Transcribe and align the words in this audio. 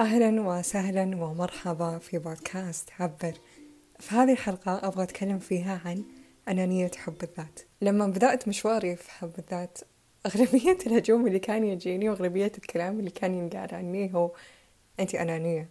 أهلا 0.00 0.42
وسهلا 0.42 1.02
ومرحبا 1.02 1.98
في 1.98 2.18
بودكاست 2.18 2.88
عبر 2.98 3.34
في 3.98 4.14
هذه 4.14 4.32
الحلقة 4.32 4.88
أبغى 4.88 5.02
أتكلم 5.02 5.38
فيها 5.38 5.80
عن 5.84 6.04
أنانية 6.48 6.90
حب 6.96 7.16
الذات. 7.22 7.60
لما 7.82 8.06
بدأت 8.06 8.48
مشواري 8.48 8.96
في 8.96 9.10
حب 9.10 9.32
الذات 9.38 9.78
أغلبية 10.26 10.78
الهجوم 10.86 11.26
اللي 11.26 11.38
كان 11.38 11.64
يجيني 11.64 12.08
وأغلبية 12.08 12.52
الكلام 12.58 12.98
اللي 12.98 13.10
كان 13.10 13.34
ينقال 13.34 13.74
عني 13.74 14.14
هو 14.14 14.32
أنت 15.00 15.14
أنانية. 15.14 15.68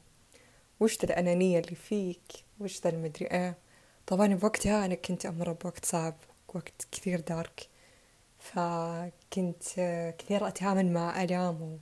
وش 0.80 0.98
ذا 1.00 1.06
الأنانية 1.06 1.60
اللي 1.60 1.76
فيك؟ 1.76 2.32
وش 2.60 2.82
ذا 2.82 2.90
المدري 2.90 3.26
إيه؟ 3.26 3.58
طبعا 4.08 4.28
بوقتها 4.28 4.86
أنا 4.86 4.96
كنت 4.96 5.26
أمر 5.26 5.54
بوقت 5.54 5.86
صعب 5.86 6.16
وقت 6.48 6.88
كثير 6.92 7.20
دارك. 7.20 7.68
فكنت 8.40 9.64
كثير 10.18 10.48
أتعامل 10.48 10.92
مع 10.92 11.24
آلام 11.24 11.80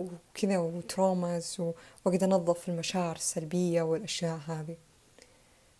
وكذا 0.00 0.58
وتروماز 0.58 1.56
وأقعد 1.60 2.22
أنظف 2.22 2.68
المشاعر 2.68 3.16
السلبية 3.16 3.82
والأشياء 3.82 4.40
هذه. 4.46 4.76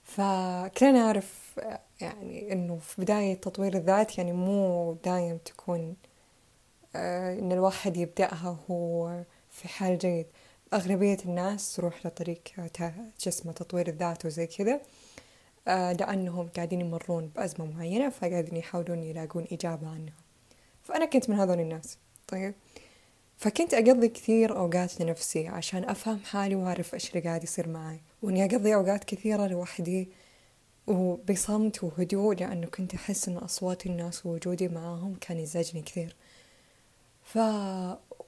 فكلنا 0.04 0.92
نعرف 0.92 1.60
يعني 2.00 2.52
إنه 2.52 2.78
في 2.78 3.02
بداية 3.02 3.34
تطوير 3.34 3.74
الذات 3.74 4.18
يعني 4.18 4.32
مو 4.32 4.92
دايم 5.04 5.36
تكون 5.36 5.96
آه، 6.96 7.38
إن 7.38 7.52
الواحد 7.52 7.96
يبدأها 7.96 8.56
هو 8.70 9.22
في 9.50 9.68
حال 9.68 9.98
جيد. 9.98 10.26
أغلبية 10.72 11.18
الناس 11.24 11.76
تروح 11.76 12.06
لطريق 12.06 12.42
جسمه 13.26 13.52
تطوير 13.52 13.88
الذات 13.88 14.26
وزي 14.26 14.46
كذا 14.46 14.80
آه، 15.68 15.92
لأنهم 15.92 16.48
قاعدين 16.56 16.80
يمرون 16.80 17.26
بأزمة 17.26 17.66
معينة 17.66 18.08
فقاعدين 18.08 18.56
يحاولون 18.56 19.02
يلاقون 19.02 19.46
إجابة 19.52 19.88
عنها. 19.88 20.14
فأنا 20.82 21.04
كنت 21.04 21.30
من 21.30 21.36
هذول 21.36 21.60
الناس. 21.60 21.98
طيب؟ 22.28 22.54
فكنت 23.40 23.74
أقضي 23.74 24.08
كثير 24.08 24.56
أوقات 24.56 25.00
لنفسي 25.00 25.48
عشان 25.48 25.84
أفهم 25.84 26.18
حالي 26.18 26.54
وأعرف 26.54 26.94
إيش 26.94 27.10
اللي 27.10 27.20
قاعد 27.20 27.44
يصير 27.44 27.68
معي. 27.68 28.00
وإني 28.22 28.44
أقضي 28.44 28.74
أوقات 28.74 29.04
كثيرة 29.04 29.46
لوحدي 29.46 30.08
وبصمت 30.86 31.84
وهدوء 31.84 32.34
لأنه 32.34 32.66
كنت 32.66 32.94
أحس 32.94 33.28
إن 33.28 33.36
أصوات 33.36 33.86
الناس 33.86 34.26
ووجودي 34.26 34.68
معاهم 34.68 35.16
كان 35.20 35.38
يزعجني 35.38 35.82
كثير. 35.82 36.16
ف 37.22 37.38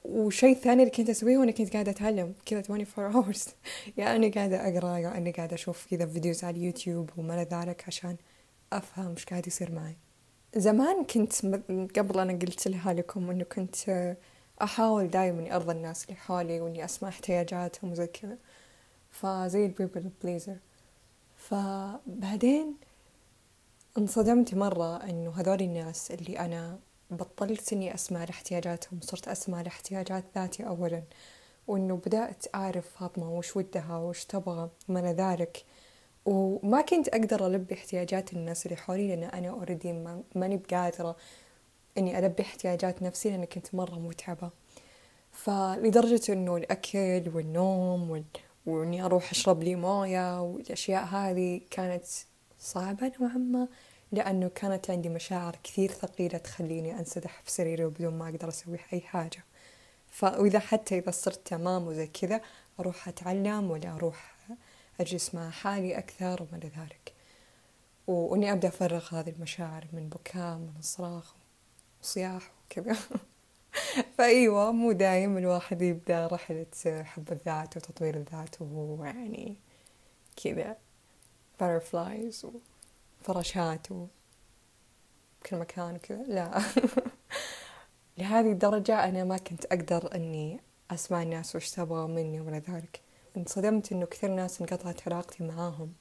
وشيء 0.05 0.55
الثاني 0.55 0.83
اللي 0.83 0.91
كنت 0.91 1.09
أسويه 1.09 1.43
إني 1.43 1.53
كنت 1.53 1.73
قاعدة 1.73 1.91
أتعلم 1.91 2.33
كذا 2.45 2.59
24 2.69 3.13
hours. 3.13 3.49
يا 3.97 4.15
أني 4.15 4.29
قاعدة 4.29 4.67
أقرأ 4.67 4.97
يا 4.97 5.17
أني 5.17 5.31
قاعدة 5.31 5.55
أشوف 5.55 5.87
كذا 5.91 6.05
فيديوز 6.05 6.43
على 6.43 6.57
اليوتيوب 6.57 7.09
وما 7.17 7.43
ذلك 7.43 7.83
عشان 7.87 8.15
أفهم 8.73 9.11
إيش 9.11 9.25
قاعد 9.25 9.47
يصير 9.47 9.71
معي. 9.71 9.97
زمان 10.55 11.03
كنت 11.03 11.33
قبل 11.99 12.19
أنا 12.19 12.33
قلت 12.33 12.67
لها 12.67 12.93
لكم 12.93 13.29
إنه 13.29 13.43
كنت 13.43 14.15
أحاول 14.61 15.07
دايما 15.07 15.39
إني 15.39 15.55
أرضى 15.55 15.71
الناس 15.71 16.05
اللي 16.05 16.15
حولي 16.15 16.61
وإني 16.61 16.85
أسمع 16.85 17.09
احتياجاتهم 17.09 17.91
وزي 17.91 18.07
كذا. 18.07 18.37
فزي 19.11 19.65
ال 19.65 19.72
people 19.72 20.11
pleaser 20.23 20.57
فبعدين 21.37 22.75
انصدمت 23.97 24.53
مرة 24.55 24.97
إنه 25.03 25.31
هذول 25.35 25.61
الناس 25.61 26.11
اللي 26.11 26.39
أنا 26.39 26.79
بطلت 27.11 27.73
إني 27.73 27.93
أسمع 27.93 28.23
لاحتياجاتهم 28.23 28.99
صرت 29.01 29.27
أسمع 29.27 29.61
لاحتياجات 29.61 30.23
ذاتي 30.35 30.67
أولا. 30.67 31.03
وإنه 31.67 31.95
بدأت 31.95 32.45
أعرف 32.55 32.89
فاطمة 32.99 33.31
وش 33.37 33.57
ودها 33.57 33.97
وش 33.97 34.25
تبغى 34.25 34.69
وما 34.89 35.13
ذلك. 35.13 35.65
وما 36.25 36.81
كنت 36.81 37.07
أقدر 37.07 37.47
ألبي 37.47 37.75
احتياجات 37.75 38.33
الناس 38.33 38.65
اللي 38.65 38.77
حولي 38.77 39.07
لأن 39.15 39.23
أنا 39.23 39.49
أوريدي 39.49 39.93
ماني 40.35 40.57
بقادرة. 40.57 41.15
إني 41.97 42.19
ألبي 42.19 42.43
احتياجات 42.43 43.03
نفسي 43.03 43.29
لأني 43.29 43.45
كنت 43.45 43.75
مرة 43.75 43.95
متعبة. 43.95 44.49
فلدرجة 45.31 46.33
إنه 46.33 46.57
الأكل 46.57 47.31
والنوم 47.33 48.11
وال... 48.11 48.23
وإني 48.65 49.05
أروح 49.05 49.31
أشرب 49.31 49.63
لي 49.63 49.75
موية 49.75 50.41
والأشياء 50.41 51.03
هذه 51.03 51.61
كانت 51.71 52.05
صعبة 52.59 53.11
نوعا 53.19 53.37
ما 53.37 53.67
لأنه 54.11 54.49
كانت 54.55 54.89
عندي 54.89 55.09
مشاعر 55.09 55.55
كثير 55.63 55.91
ثقيلة 55.91 56.37
تخليني 56.37 56.99
أنسدح 56.99 57.41
في 57.43 57.51
سريري 57.51 57.85
وبدون 57.85 58.13
ما 58.13 58.29
أقدر 58.29 58.47
أسوي 58.47 58.79
أي 58.93 59.01
حاجة. 59.01 59.43
فإذا 60.07 60.59
حتى 60.59 60.97
إذا 60.97 61.11
صرت 61.11 61.47
تمام 61.47 61.87
وزي 61.87 62.07
كذا 62.07 62.41
أروح 62.79 63.07
أتعلم 63.07 63.71
ولا 63.71 63.93
أروح 63.95 64.35
أجلس 64.99 65.35
مع 65.35 65.49
حالي 65.49 65.97
أكثر 65.97 66.43
وما 66.43 66.57
إلى 66.57 66.71
ذلك. 66.77 67.13
وإني 68.07 68.51
أبدأ 68.51 68.67
أفرغ 68.67 69.19
هذه 69.19 69.29
المشاعر 69.29 69.87
من 69.93 70.09
بكاء 70.09 70.57
من 70.57 70.81
صراخ 70.81 71.35
وصياح 72.03 72.51
وكذا. 72.65 72.97
فأيوة 74.17 74.71
مو 74.71 74.91
دايم 74.91 75.37
الواحد 75.37 75.81
يبدأ 75.81 76.27
رحلة 76.27 76.65
حب 76.85 77.31
الذات 77.31 77.77
وتطوير 77.77 78.15
الذات 78.15 78.61
وهو 78.61 79.03
يعني 79.05 79.55
كذا. 80.43 80.77
Butterflies 81.59 82.45
وفراشات 83.21 83.91
وكل 83.91 84.09
مكان 85.51 85.95
وكذا. 85.95 86.23
لا. 86.23 86.61
لهذه 88.17 88.51
الدرجة 88.51 89.03
أنا 89.03 89.23
ما 89.23 89.37
كنت 89.37 89.65
أقدر 89.65 90.15
أني 90.15 90.59
أسمع 90.91 91.21
الناس 91.21 91.55
وش 91.55 91.69
تبغى 91.69 92.07
مني 92.07 92.41
ولا 92.41 92.61
ذلك. 92.69 93.01
انصدمت 93.37 93.91
إنه 93.91 94.05
كثير 94.05 94.29
ناس 94.29 94.61
انقطعت 94.61 95.07
علاقتي 95.07 95.43
معاهم. 95.43 95.93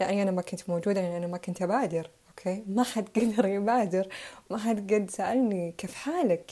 لأني 0.00 0.22
أنا 0.22 0.30
ما 0.30 0.42
كنت 0.42 0.70
موجودة 0.70 1.00
لأن 1.00 1.12
أنا 1.12 1.26
ما 1.26 1.38
كنت 1.38 1.62
أبادر. 1.62 2.10
أوكي؟ 2.38 2.64
ما 2.66 2.82
حد 2.82 3.08
قدر 3.16 3.46
يبادر. 3.46 4.08
ما 4.50 4.58
حد 4.58 4.94
قد 4.94 5.10
سألني 5.10 5.72
كيف 5.72 5.94
حالك؟ 5.94 6.50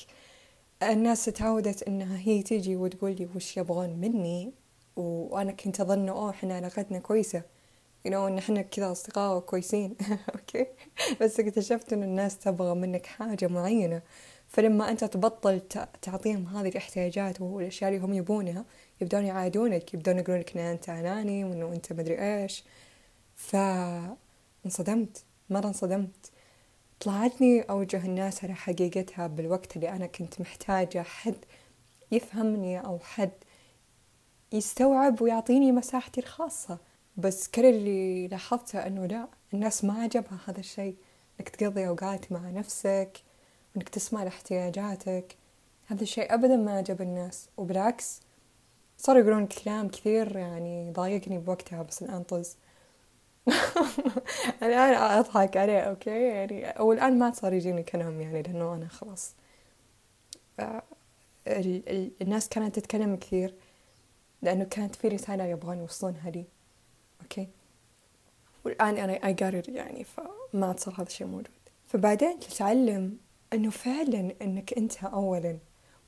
الناس 0.82 1.24
تعودت 1.24 1.82
إنها 1.82 2.18
هي 2.18 2.42
تيجي 2.42 2.76
وتقول 2.76 3.16
لي 3.16 3.28
وش 3.36 3.56
يبغون 3.56 3.90
مني 3.90 4.52
وأنا 4.96 5.52
كنت 5.52 5.80
أظن 5.80 6.08
أوه 6.08 6.30
إحنا 6.30 6.56
علاقتنا 6.56 6.98
كويسة. 6.98 7.42
You 8.08 8.10
know 8.10 8.14
إن 8.14 8.38
إحنا 8.38 8.62
كذا 8.62 8.92
أصدقاء 8.92 9.40
كويسين. 9.40 9.96
أوكي؟ 10.34 10.66
بس 11.20 11.40
اكتشفت 11.40 11.92
إن 11.92 12.02
الناس 12.02 12.38
تبغى 12.38 12.74
منك 12.74 13.06
حاجة 13.06 13.46
معينة. 13.46 14.02
فلما 14.48 14.90
أنت 14.90 15.04
تبطل 15.04 15.60
تعطيهم 16.02 16.46
هذه 16.46 16.68
الاحتياجات 16.68 17.40
والأشياء 17.40 17.90
اللي 17.90 18.04
هم 18.04 18.14
يبونها 18.14 18.64
يبدون 19.00 19.24
يعادونك. 19.24 19.94
يبدون 19.94 20.18
يقولون 20.18 20.40
لك 20.40 20.56
إن 20.56 20.62
أنت 20.62 20.88
أناني 20.88 21.44
وإنه 21.44 21.72
أنت 21.72 21.92
مدري 21.92 22.42
إيش. 22.42 22.64
فانصدمت. 23.36 25.24
مرة 25.50 25.66
انصدمت. 25.66 26.30
طلعتني 27.00 27.62
أوجه 27.62 28.04
الناس 28.06 28.44
على 28.44 28.54
حقيقتها 28.54 29.26
بالوقت 29.26 29.76
اللي 29.76 29.88
أنا 29.88 30.06
كنت 30.06 30.40
محتاجة 30.40 31.02
حد 31.02 31.36
يفهمني 32.12 32.80
أو 32.80 32.98
حد 32.98 33.30
يستوعب 34.52 35.22
ويعطيني 35.22 35.72
مساحتي 35.72 36.20
الخاصة. 36.20 36.78
بس 37.16 37.48
كل 37.48 37.64
اللي 37.64 38.28
لاحظته 38.28 38.86
أنه 38.86 39.06
لا 39.06 39.28
الناس 39.54 39.84
ما 39.84 40.02
عجبها 40.02 40.38
هذا 40.46 40.60
الشيء. 40.60 40.96
إنك 41.40 41.48
تقضي 41.48 41.88
أوقات 41.88 42.32
مع 42.32 42.50
نفسك 42.50 43.22
وإنك 43.74 43.88
تسمع 43.88 44.24
لاحتياجاتك. 44.24 45.36
هذا 45.86 46.02
الشيء 46.02 46.34
أبدا 46.34 46.56
ما 46.56 46.72
عجب 46.72 47.02
الناس. 47.02 47.48
وبالعكس 47.56 48.20
صاروا 48.98 49.20
يقولون 49.20 49.46
كلام 49.46 49.88
كثير 49.88 50.36
يعني 50.36 50.92
ضايقني 50.92 51.38
بوقتها 51.38 51.82
بس 51.82 52.02
الآن 52.02 52.22
طز. 52.22 52.56
الآن 54.62 54.94
أضحك 54.94 55.56
عليه 55.56 55.80
أوكي؟ 55.80 56.22
يعني 56.28 56.74
والآن 56.80 57.18
ما 57.18 57.32
صار 57.32 57.52
يجيني 57.52 57.82
كلام 57.82 58.20
يعني 58.20 58.42
لأنه 58.42 58.74
أنا 58.74 58.88
خلاص 58.88 59.34
الناس 62.22 62.48
كانت 62.48 62.78
تتكلم 62.78 63.16
كثير 63.16 63.54
لأنه 64.42 64.64
كانت 64.64 64.94
في 64.94 65.08
رسالة 65.08 65.44
يبغون 65.44 65.78
يوصلونها 65.78 66.30
لي 66.30 66.44
أوكي؟ 67.22 67.48
والآن 68.64 68.96
أنا 68.96 69.34
it 69.34 69.68
يعني 69.68 70.04
فما 70.04 70.74
صار 70.78 70.94
هذا 70.94 71.02
الشيء 71.02 71.26
موجود. 71.26 71.48
فبعدين 71.86 72.40
تتعلم 72.40 73.16
إنه 73.52 73.70
فعلا 73.70 74.34
إنك 74.42 74.78
أنت 74.78 75.04
أولا 75.04 75.58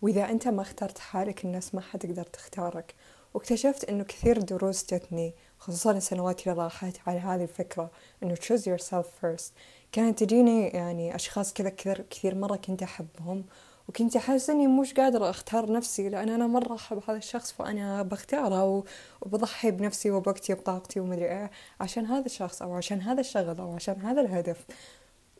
وإذا 0.03 0.31
أنت 0.31 0.49
ما 0.49 0.63
اخترت 0.63 0.99
حالك 0.99 1.45
الناس 1.45 1.75
ما 1.75 1.81
حتقدر 1.81 2.25
تختارك. 2.25 2.95
واكتشفت 3.35 3.85
إنه 3.85 4.05
كثير 4.05 4.39
دروس 4.39 4.95
جتني 4.95 5.35
خصوصا 5.63 5.91
السنوات 5.91 6.47
اللي 6.47 6.63
راحت 6.63 6.97
على 7.07 7.19
هذه 7.19 7.43
الفكرة 7.43 7.91
إنه 8.23 8.35
choose 8.35 8.63
yourself 8.63 9.07
first. 9.23 9.53
كانت 9.93 10.25
تجيني 10.25 10.69
يعني 10.69 11.15
أشخاص 11.15 11.53
كذا 11.53 11.69
كثير 11.69 12.01
كثير 12.11 12.35
مرة 12.35 12.57
كنت 12.57 12.83
أحبهم 12.83 13.45
وكنت 13.89 14.17
أحس 14.17 14.51
إني 14.51 14.67
مش 14.67 14.95
قادرة 14.95 15.31
أختار 15.31 15.73
نفسي 15.73 16.09
لأن 16.09 16.29
أنا 16.29 16.47
مرة 16.47 16.75
أحب 16.75 17.01
هذا 17.09 17.17
الشخص 17.19 17.53
فأنا 17.53 18.03
بختاره 18.03 18.85
وبضحي 19.23 19.71
بنفسي 19.71 20.11
وبوقتي 20.11 20.53
وبطاقتي 20.53 21.01
ومدري 21.01 21.25
إيه 21.25 21.51
عشان 21.81 22.07
هذا 22.07 22.27
الشخص 22.27 22.63
أو 22.63 22.75
عشان 22.75 23.01
هذا 23.01 23.21
الشغل 23.21 23.59
أو 23.59 23.75
عشان 23.75 24.01
هذا 24.01 24.21
الهدف. 24.21 24.67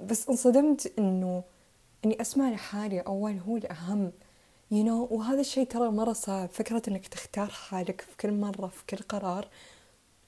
بس 0.01 0.29
انصدمت 0.29 0.93
إنه 0.99 1.43
إني 2.05 2.21
أسمع 2.21 2.51
لحالي 2.51 3.01
أول 3.01 3.39
هو 3.39 3.57
الأهم. 3.57 4.13
You 4.73 4.85
know 4.85 5.13
وهذا 5.13 5.41
الشيء 5.41 5.67
ترى 5.67 5.91
مرة 5.91 6.13
صعب 6.13 6.49
فكرة 6.49 6.83
إنك 6.89 7.07
تختار 7.07 7.49
حالك 7.49 8.01
في 8.01 8.17
كل 8.17 8.33
مرة 8.33 8.67
في 8.67 8.87
كل 8.87 8.97
قرار. 8.97 9.49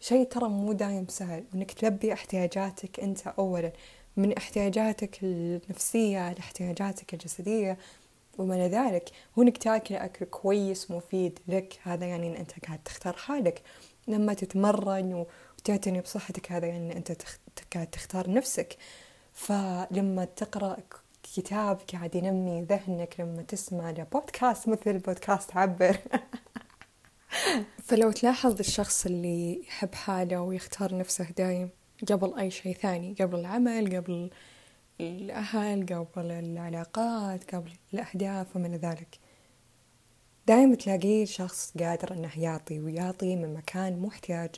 شيء 0.05 0.27
ترى 0.27 0.49
مو 0.49 0.73
دايم 0.73 1.07
سهل 1.09 1.45
إنك 1.55 1.73
تلبي 1.73 2.13
احتياجاتك 2.13 3.01
أنت 3.01 3.27
أولا 3.27 3.73
من 4.17 4.33
احتياجاتك 4.37 5.19
النفسية 5.23 6.33
لاحتياجاتك 6.33 7.15
الجسدية 7.15 7.79
ومن 8.39 8.67
ذلك. 8.67 9.11
هونك 9.39 9.59
تاكل 9.59 9.95
أكل 9.95 10.25
كويس 10.25 10.91
مفيد 10.91 11.39
لك 11.49 11.79
هذا 11.83 12.07
يعني 12.07 12.29
أن 12.29 12.35
أنت 12.35 12.67
قاعد 12.67 12.79
تختار 12.85 13.17
حالك. 13.17 13.63
لما 14.09 14.35
تتمرن 14.35 15.27
وتعتني 15.59 16.01
بصحتك 16.01 16.53
هذا 16.53 16.67
يعني 16.67 16.93
أن 16.93 16.97
أنت 16.97 17.23
قاعد 17.75 17.87
تختار 17.87 18.31
نفسك. 18.31 18.77
فلما 19.33 20.25
تقرأ 20.37 20.77
كتاب 21.23 21.79
قاعد 21.93 22.15
ينمي 22.15 22.63
ذهنك 22.63 23.21
لما 23.21 23.43
تسمع 23.43 23.91
لبودكاست 23.91 24.69
مثل 24.69 24.99
بودكاست 24.99 25.57
عبر. 25.57 25.97
فلو 27.83 28.11
تلاحظ 28.11 28.59
الشخص 28.59 29.07
اللي 29.07 29.61
يحب 29.61 29.95
حاله 29.95 30.41
ويختار 30.41 30.99
نفسه 30.99 31.25
دايم 31.37 31.71
قبل 32.09 32.39
أي 32.39 32.51
شيء 32.51 32.77
ثاني 32.77 33.17
قبل 33.21 33.39
العمل 33.39 33.97
قبل 33.97 34.31
الأهل 35.01 35.87
قبل 35.87 36.31
العلاقات 36.31 37.55
قبل 37.55 37.73
الأهداف 37.95 38.57
ومن 38.57 38.77
ذلك. 38.77 39.19
دايم 40.47 40.75
تلاقيه 40.75 41.25
شخص 41.25 41.73
قادر 41.79 42.13
إنه 42.13 42.31
يعطي 42.39 42.81
ويعطي 42.81 43.37
من 43.37 43.55
مكان 43.55 43.99
محتاج 43.99 44.51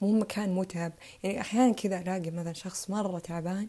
مو 0.00 0.12
مكان 0.12 0.54
متعب. 0.54 0.92
يعني 1.22 1.40
أحيانا 1.40 1.72
كذا 1.72 2.00
ألاقي 2.00 2.30
مثلا 2.30 2.52
شخص 2.52 2.90
مرة 2.90 3.18
تعبان 3.18 3.68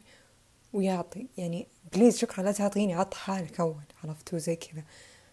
ويعطي. 0.74 1.27
يعني 1.38 1.68
please 1.94 2.18
شكرا 2.18 2.44
لا 2.44 2.51
تعطيني 2.51 2.94
عط 2.94 3.13
حالك 3.13 3.59
أول 3.59 3.83
عرفتوا 4.04 4.39
زي 4.39 4.56
كذا. 4.56 4.83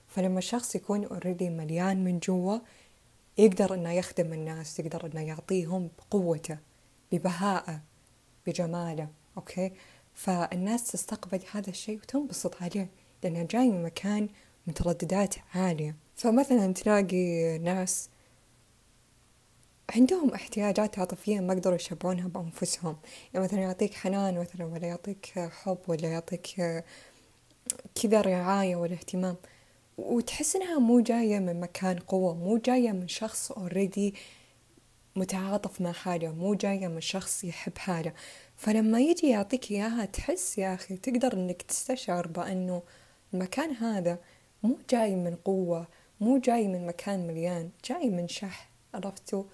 فلما 0.09 0.39
الشخص 0.39 0.75
يكون 0.75 1.05
already 1.05 1.51
مليان 1.51 2.05
من 2.05 2.19
جوا 2.19 2.59
يقدر 3.41 3.75
إنه 3.75 3.93
يخدم 3.93 4.33
الناس 4.33 4.81
يقدر 4.81 5.07
إنه 5.07 5.21
يعطيهم 5.21 5.91
بقوته 5.99 6.59
ببهاءه 7.13 7.81
بجماله 8.47 9.09
أوكي؟ 9.37 9.73
فالناس 10.15 10.93
تستقبل 10.93 11.41
هذا 11.53 11.71
الشيء 11.71 11.97
وتنبسط 11.99 12.63
عليه 12.63 12.89
لأنه 13.23 13.43
جاي 13.43 13.71
من 13.71 13.83
مكان 13.83 14.29
من 14.67 14.86
ترددات 14.86 15.35
عالية. 15.55 15.97
فمثلا 16.17 16.73
تلاقي 16.73 17.59
ناس 17.59 18.09
عندهم 19.95 20.35
احتياجات 20.35 20.99
عاطفية 20.99 21.41
ما 21.41 21.55
قدروا 21.55 21.75
يشبعونها 21.75 22.29
بأنفسهم. 22.29 22.97
يعني 23.35 23.45
مثلا 23.47 23.61
يعطيك 23.61 23.95
حنان 23.95 24.39
مثلا 24.39 24.65
ولا 24.65 24.87
يعطيك 24.87 25.33
حب 25.39 25.79
ولا 25.89 26.09
يعطيك 26.09 26.47
كذا 27.95 28.21
رعاية 28.21 28.77
ولا 28.77 28.93
اهتمام 28.93 29.37
وتحس 30.01 30.57
إنها 30.57 30.79
مو 30.79 31.01
جاية 31.01 31.39
من 31.39 31.61
مكان 31.61 31.99
قوة 31.99 32.35
مو 32.35 32.57
جاية 32.57 32.93
من 32.93 33.09
شخص 33.09 33.53
already 33.53 34.15
متعاطف 35.17 35.81
مع 35.81 35.93
حاله 35.93 36.33
مو 36.33 36.55
جاية 36.55 36.89
من 36.89 37.01
شخص 37.01 37.45
يحب 37.45 37.79
حاله. 37.79 38.13
فلما 38.57 39.01
يجي 39.01 39.29
يعطيك 39.29 39.71
إياها 39.71 40.05
تحس 40.05 40.59
يا 40.59 40.75
أخي 40.75 40.97
تقدر 40.97 41.33
إنك 41.33 41.63
تستشعر 41.63 42.27
بأنه 42.27 42.83
المكان 43.35 43.71
هذا 43.71 44.19
مو 44.63 44.79
جاي 44.91 45.17
من 45.17 45.37
قوة 45.37 45.87
مو 46.21 46.39
جاي 46.39 46.69
من 46.69 46.87
مكان 46.87 47.27
مليان 47.27 47.71
جاي 47.85 48.11
من 48.11 48.29
شح 48.29 48.71
عرفتوا؟ 48.95 49.45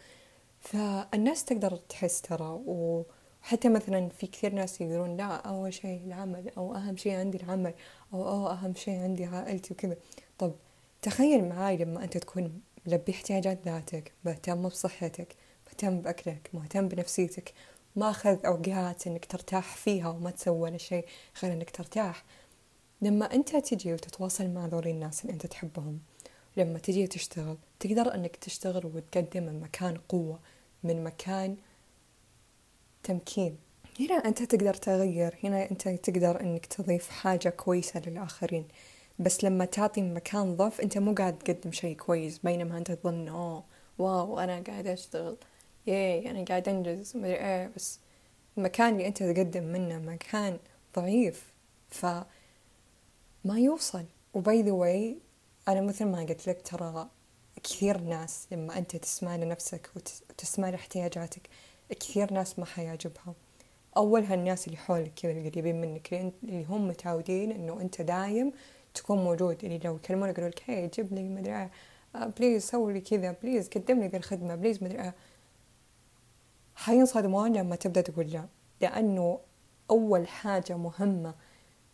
فالناس 0.60 1.44
تقدر 1.44 1.76
تحس 1.76 2.22
ترى 2.22 2.60
وحتى 2.66 3.68
مثلا 3.68 4.08
في 4.08 4.26
كثير 4.26 4.54
ناس 4.54 4.80
يقولون 4.80 5.16
لا 5.16 5.24
أول 5.24 5.74
شيء 5.74 6.00
العمل 6.06 6.50
أو 6.56 6.74
أهم 6.74 6.96
شيء 6.96 7.12
عندي 7.12 7.38
العمل 7.38 7.74
أو 8.12 8.28
أو 8.28 8.48
أهم 8.50 8.74
شيء 8.74 8.94
عندي 8.94 9.24
عائلتي 9.24 9.74
وكذا. 9.74 9.96
طب 10.38 10.52
تخيل 11.02 11.48
معاي 11.48 11.76
لما 11.76 12.04
أنت 12.04 12.18
تكون 12.18 12.60
ملبي 12.86 13.12
احتياجات 13.12 13.58
ذاتك 13.64 14.12
مهتم 14.24 14.68
بصحتك 14.68 15.36
مهتم 15.66 16.00
بأكلك 16.00 16.50
مهتم 16.54 16.88
بنفسيتك 16.88 17.52
ماخذ 17.96 18.46
أوقات 18.46 19.06
إنك 19.06 19.24
ترتاح 19.24 19.76
فيها 19.76 20.08
وما 20.08 20.30
تسوي 20.30 20.58
ولا 20.58 20.78
شيء 20.78 21.06
غير 21.42 21.52
إنك 21.52 21.70
ترتاح. 21.70 22.24
لما 23.02 23.34
أنت 23.34 23.56
تجي 23.56 23.92
وتتواصل 23.92 24.50
مع 24.50 24.66
ذولي 24.66 24.90
الناس 24.90 25.22
اللي 25.22 25.32
أنت 25.32 25.46
تحبهم 25.46 26.00
لما 26.56 26.78
تجي 26.78 27.06
تشتغل 27.06 27.56
تقدر 27.80 28.14
إنك 28.14 28.36
تشتغل 28.36 28.86
وتقدم 28.86 29.42
من 29.42 29.60
مكان 29.60 29.96
قوة 30.08 30.38
من 30.84 31.04
مكان 31.04 31.56
تمكين. 33.02 33.58
هنا 34.00 34.14
أنت 34.14 34.42
تقدر 34.42 34.74
تغير 34.74 35.38
هنا 35.44 35.70
أنت 35.70 35.88
تقدر 35.88 36.40
إنك 36.40 36.66
تضيف 36.66 37.08
حاجة 37.10 37.48
كويسة 37.48 38.00
للآخرين. 38.06 38.68
بس 39.18 39.44
لما 39.44 39.64
تعطي 39.64 40.02
مكان 40.02 40.56
ضعف 40.56 40.80
أنت 40.80 40.98
مو 40.98 41.14
قاعد 41.14 41.38
تقدم 41.38 41.72
شيء 41.72 41.96
كويس 41.96 42.38
بينما 42.38 42.78
أنت 42.78 42.92
تظن 42.92 43.28
أوه 43.28 43.64
wow 43.98 44.38
أنا 44.38 44.60
قاعد 44.60 44.86
أشتغل 44.86 45.36
yay 45.86 46.30
أنا 46.30 46.44
قاعد 46.44 46.68
أنجز 46.68 47.16
مدري 47.16 47.36
إيه. 47.36 47.70
بس 47.76 48.00
المكان 48.58 48.92
اللي 48.92 49.06
أنت 49.06 49.22
تقدم 49.22 49.64
منه 49.64 49.98
مكان 49.98 50.58
ضعيف 50.96 51.52
ف 51.90 52.06
ما 53.44 53.58
يوصل. 53.58 54.04
و 54.34 54.44
by 54.44 54.62
the 54.62 54.72
way 54.72 55.16
أنا 55.68 55.80
مثل 55.80 56.04
ما 56.04 56.18
قلت 56.18 56.46
لك 56.48 56.62
ترى 56.64 57.08
كثير 57.62 57.98
ناس 58.00 58.46
لما 58.52 58.78
أنت 58.78 58.96
تسمع 58.96 59.36
لنفسك 59.36 59.90
وتسمع 59.96 60.70
لاحتياجاتك 60.70 61.48
كثير 62.00 62.32
ناس 62.32 62.58
ما 62.58 62.64
حيعجبها. 62.64 63.34
أولها 63.96 64.34
الناس 64.34 64.66
اللي 64.66 64.78
حولك 64.78 65.12
كذا 65.16 65.32
القريبين 65.32 65.80
منك 65.80 66.14
اللي 66.14 66.64
هم 66.64 66.88
متعودين 66.88 67.52
إنه 67.52 67.80
أنت 67.80 68.02
دايم 68.02 68.52
تكون 68.96 69.18
موجود 69.18 69.64
اللي 69.64 69.78
لو 69.84 69.96
يكلمونك 69.96 70.32
يقولوا 70.32 70.50
لك 70.50 70.62
هي 70.66 70.88
جيب 70.88 71.12
لي 71.12 71.28
مدري 71.28 71.68
please 72.14 72.64
سوي 72.64 72.92
لي 72.92 73.00
كذا 73.00 73.36
please 73.42 73.68
قدم 73.68 74.00
لي 74.00 74.08
ذي 74.08 74.16
الخدمة 74.16 74.54
please 74.54 74.84
مدري 74.84 75.12
حينصدمون 76.74 77.52
لما 77.52 77.76
تبدأ 77.76 78.00
تقول 78.00 78.26
لا 78.26 78.46
لأنه 78.80 79.40
أول 79.90 80.28
حاجة 80.28 80.76
مهمة 80.76 81.34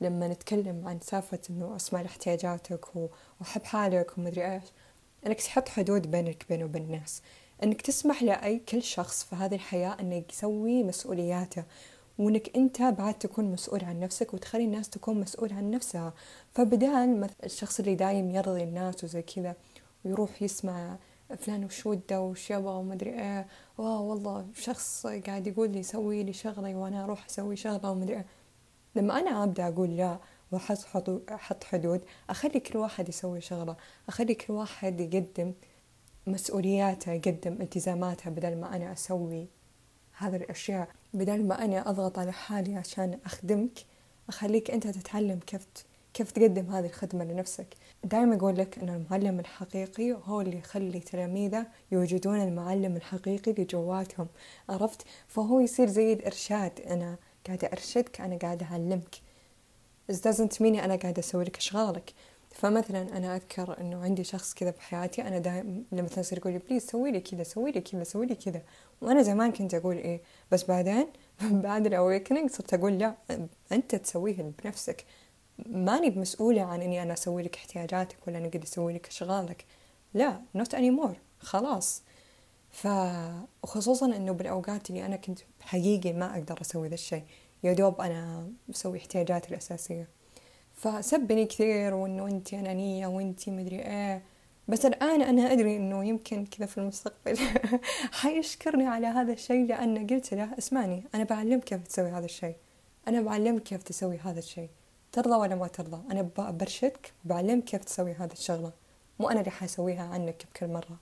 لما 0.00 0.28
نتكلم 0.28 0.88
عن 0.88 1.00
سالفة 1.00 1.38
إنه 1.50 1.76
أسمع 1.76 2.02
احتياجاتك 2.02 2.96
وأحب 3.40 3.64
حالك 3.64 4.19
ومدري 4.19 4.54
إيش 4.54 4.64
إنك 5.26 5.40
تحط 5.40 5.69
حدود 5.69 6.10
بينك 6.10 6.44
بينه 6.49 6.64
وبين 6.64 6.82
الناس. 6.82 7.22
إنك 7.62 7.82
تسمح 7.82 8.22
لأي 8.22 8.58
كل 8.58 8.82
شخص 8.82 9.25
في 9.25 9.37
هذه 9.37 9.54
الحياة 9.54 9.96
إنه 10.00 10.25
يسوي 10.31 10.82
مسؤولياته. 10.82 11.64
وإنك 12.22 12.56
أنت 12.56 12.82
بعد 12.82 13.14
تكون 13.14 13.44
مسؤول 13.52 13.84
عن 13.84 14.00
نفسك 14.00 14.34
وتخلي 14.34 14.64
الناس 14.64 14.90
تكون 14.90 15.20
مسؤول 15.20 15.52
عن 15.52 15.70
نفسها. 15.70 16.12
فبدال 16.52 17.30
الشخص 17.44 17.80
اللي 17.80 17.94
دايم 17.94 18.30
يرضي 18.30 18.62
الناس 18.62 19.04
وزي 19.04 19.22
كذا 19.22 19.56
ويروح 20.04 20.42
يسمع 20.42 20.96
فلان 21.38 21.64
وش 21.64 21.86
وده 21.86 22.20
وش 22.20 22.50
يبغى 22.50 22.74
ومدري 22.74 23.10
إيه. 23.10 23.46
واو 23.78 24.04
والله 24.04 24.46
شخص 24.54 25.06
قاعد 25.06 25.46
يقول 25.46 25.70
لي 25.70 25.82
سوي 25.82 26.22
لي 26.22 26.32
شغلة 26.32 26.74
وأنا 26.74 27.04
أروح 27.04 27.26
أسوي 27.26 27.56
شغلة 27.56 27.90
ومدري 27.90 28.16
إيه. 28.16 28.26
لما 28.96 29.18
أنا 29.18 29.44
أبدأ 29.44 29.68
أقول 29.68 29.96
لا 29.96 30.18
وأحط 30.52 31.10
أحط 31.30 31.64
حدود 31.64 32.00
أخلي 32.30 32.60
كل 32.60 32.78
واحد 32.78 33.08
يسوي 33.08 33.40
شغلة 33.40 33.76
أخلي 34.08 34.34
كل 34.34 34.52
واحد 34.52 35.00
يقدم 35.00 35.52
مسؤولياته 36.26 37.12
يقدم 37.12 37.52
التزاماته 37.62 38.30
بدل 38.30 38.56
ما 38.56 38.76
أنا 38.76 38.92
أسوي 38.92 39.49
هذه 40.23 40.37
الأشياء 40.37 40.88
بدل 41.14 41.45
ما 41.45 41.64
أنا 41.64 41.91
أضغط 41.91 42.19
على 42.19 42.33
حالي 42.33 42.76
عشان 42.76 43.19
أخدمك 43.25 43.79
أخليك 44.29 44.71
أنت 44.71 44.87
تتعلم 44.87 45.41
كيف 45.47 45.67
كيف 46.14 46.31
تقدم 46.31 46.71
هذه 46.71 46.87
الخدمة 46.87 47.25
لنفسك. 47.25 47.67
دائما 48.05 48.37
أقول 48.37 48.57
لك 48.57 48.79
أن 48.79 48.88
المعلم 48.88 49.41
الحقيقي 49.41 50.12
هو 50.12 50.41
اللي 50.41 50.59
يخلي 50.59 51.00
تلاميذه 51.00 51.67
يوجدون 51.93 52.43
المعلم 52.43 52.97
الحقيقي 52.97 53.50
اللي 53.50 53.64
جواتهم 53.64 54.26
عرفت؟ 54.69 55.02
فهو 55.29 55.61
يصير 55.61 55.88
زي 55.88 56.12
الإرشاد 56.12 56.81
أنا 56.81 57.17
قاعدة 57.47 57.69
أرشدك 57.69 58.21
أنا 58.21 58.37
قاعدة 58.37 58.67
أعلمك. 58.67 59.14
It 60.12 60.14
doesn't 60.14 60.57
mean 60.59 60.62
أنا 60.62 60.97
قاعدة 60.97 61.21
أسوي 61.21 61.45
لك 61.45 61.57
أشغالك. 61.57 62.12
فمثلا 62.52 63.16
أنا 63.16 63.37
أذكر 63.37 63.80
إنه 63.80 64.02
عندي 64.02 64.25
شخص 64.25 64.54
كذا 64.54 64.71
بحياتي 64.71 65.23
أنا 65.23 65.38
دائما 65.38 65.82
لما 65.92 66.09
يصير 66.18 66.38
يقول 66.38 66.52
لي 66.52 66.59
please 66.59 66.87
سوي 66.87 67.11
لي 67.11 67.21
كذا 67.21 67.42
سوي 67.42 67.73
لي 67.73 67.80
كذا 67.80 68.04
سوي 68.04 68.26
لي 68.26 68.35
كذا. 68.35 68.62
وأنا 69.00 69.23
زمان 69.23 69.52
كنت 69.52 69.75
أقول 69.75 69.97
إيه 69.97 70.21
بس 70.50 70.64
بعدين 70.64 71.06
بعد 71.66 71.87
ال 71.87 71.93
awakening 71.93 72.50
صرت 72.50 72.75
أقول 72.75 72.99
لا 72.99 73.14
أنت 73.73 73.94
تسويه 73.94 74.52
بنفسك. 74.64 75.04
ماني 75.66 76.11
بمسؤولة 76.11 76.62
عن 76.62 76.82
إني 76.82 77.02
أنا 77.02 77.12
أسوي 77.12 77.42
لك 77.42 77.56
احتياجاتك 77.56 78.16
ولا 78.26 78.38
أنا 78.38 78.49
قد 78.49 78.62
أسوي 78.62 78.92
لك 78.92 79.09
أشغالك. 79.09 79.64
لا 80.14 80.40
not 80.59 80.71
anymore 80.71 81.16
خلاص. 81.40 82.02
ف 82.71 82.88
وخصوصا 83.62 84.06
إنه 84.06 84.32
بالأوقات 84.32 84.90
اللي 84.90 85.06
أنا 85.06 85.16
كنت 85.16 85.38
حقيقي 85.61 86.12
ما 86.12 86.35
أقدر 86.35 86.61
أسوي 86.61 86.88
ذا 86.88 86.94
الشيء. 86.94 87.23
يا 87.64 87.73
دوب 87.73 88.00
أنا 88.00 88.49
أسوي 88.71 88.99
احتياجاتي 88.99 89.49
الأساسية. 89.50 90.09
فسبني 90.82 91.46
كثير 91.46 91.94
وإنه 91.94 92.26
أنت 92.26 92.54
أنانية 92.54 93.06
وأنت 93.06 93.48
مدري 93.48 93.78
إيه. 93.78 94.22
بس 94.68 94.86
الآن 94.86 95.22
أنا 95.22 95.52
أدري 95.52 95.76
إنه 95.76 96.04
يمكن 96.04 96.46
كذا 96.46 96.66
في 96.66 96.78
المستقبل. 96.78 97.38
حيشكرني 98.20 98.86
على 98.86 99.06
هذا 99.06 99.32
الشيء 99.32 99.66
لأن 99.66 100.06
قلت 100.06 100.34
له 100.34 100.58
اسمعني 100.58 101.04
أنا 101.14 101.24
بعلمك 101.24 101.64
كيف 101.64 101.82
تسوي 101.82 102.10
هذا 102.10 102.24
الشيء. 102.24 102.56
أنا 103.08 103.20
بعلمك 103.20 103.62
كيف 103.62 103.82
تسوي 103.82 104.18
هذا 104.18 104.38
الشيء. 104.38 104.70
ترضى 105.12 105.34
ولا 105.36 105.54
ما 105.54 105.66
ترضى؟ 105.66 106.12
أنا 106.12 106.30
برشدك 106.36 107.12
بعلمك 107.24 107.64
كيف 107.64 107.84
تسوي 107.84 108.12
هذه 108.12 108.32
الشغلة. 108.32 108.72
مو 109.20 109.28
أنا 109.28 109.40
اللي 109.40 109.50
حاسويها 109.50 110.02
عنك 110.02 110.46
بكل 110.54 110.68
مرة. 110.68 110.98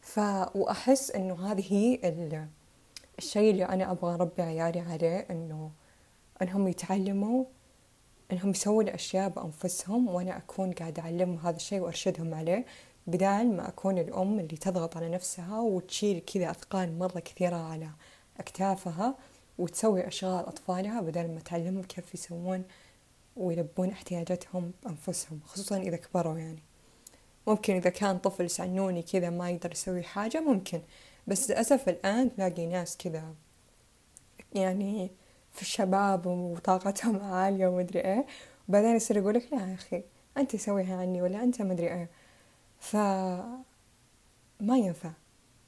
ف 0.00 0.18
وأحس 0.54 1.10
إنه 1.10 1.52
هذه 1.52 1.72
هي 1.72 1.94
ال... 2.04 2.46
الشيء 3.18 3.50
اللي 3.50 3.64
أنا 3.64 3.90
أبغى 3.90 4.14
أربي 4.14 4.42
عيالي 4.42 4.80
عليه 4.80 5.26
إنه 5.30 5.70
إنهم 6.42 6.68
يتعلموا 6.68 7.44
إنهم 8.32 8.50
يسوون 8.50 8.88
الاشياء 8.88 9.28
بأنفسهم 9.28 10.08
وأنا 10.08 10.36
أكون 10.36 10.72
قاعدة 10.72 11.02
أعلمهم 11.02 11.38
هذا 11.38 11.56
الشيء 11.56 11.80
وأرشدهم 11.80 12.34
عليه 12.34 12.66
بدال 13.06 13.56
ما 13.56 13.68
أكون 13.68 13.98
الأم 13.98 14.40
اللي 14.40 14.56
تضغط 14.56 14.96
على 14.96 15.08
نفسها 15.08 15.60
وتشيل 15.60 16.18
كذا 16.18 16.50
أثقال 16.50 16.98
مرة 16.98 17.20
كثيرة 17.20 17.56
على 17.56 17.88
أكتافها 18.40 19.14
وتسوي 19.58 20.06
أشغال 20.06 20.46
أطفالها 20.46 21.00
بدل 21.00 21.28
ما 21.28 21.40
تعلمهم 21.40 21.82
كيف 21.82 22.14
يسوون 22.14 22.64
ويلبون 23.36 23.90
احتياجاتهم 23.90 24.72
بأنفسهم 24.82 25.40
خصوصا 25.46 25.76
إذا 25.76 25.96
كبروا 25.96 26.38
يعني. 26.38 26.62
ممكن 27.46 27.74
إذا 27.74 27.90
كان 27.90 28.18
طفل 28.18 28.50
سعنوني 28.50 29.02
كذا 29.02 29.30
ما 29.30 29.50
يقدر 29.50 29.72
يسوي 29.72 30.02
حاجة 30.02 30.40
ممكن. 30.40 30.80
بس 31.26 31.50
للأسف 31.50 31.88
الآن 31.88 32.36
تلاقي 32.36 32.66
ناس 32.66 32.96
كذا 32.96 33.34
يعني 34.54 35.10
في 35.56 35.62
الشباب 35.62 36.26
وطاقتهم 36.26 37.20
عالية 37.24 37.66
ومدري 37.66 38.00
إيه. 38.00 38.26
وبعدين 38.68 38.96
يصير 38.96 39.16
يقولك 39.16 39.52
لا 39.52 39.58
يا 39.58 39.74
أخي 39.74 40.02
أنت 40.36 40.56
سويها 40.56 40.96
عني 40.96 41.22
ولا 41.22 41.42
أنت 41.42 41.62
مدري 41.62 41.92
إيه. 41.92 42.08
ف 42.80 42.96
ما 44.60 44.78
ينفع 44.78 45.10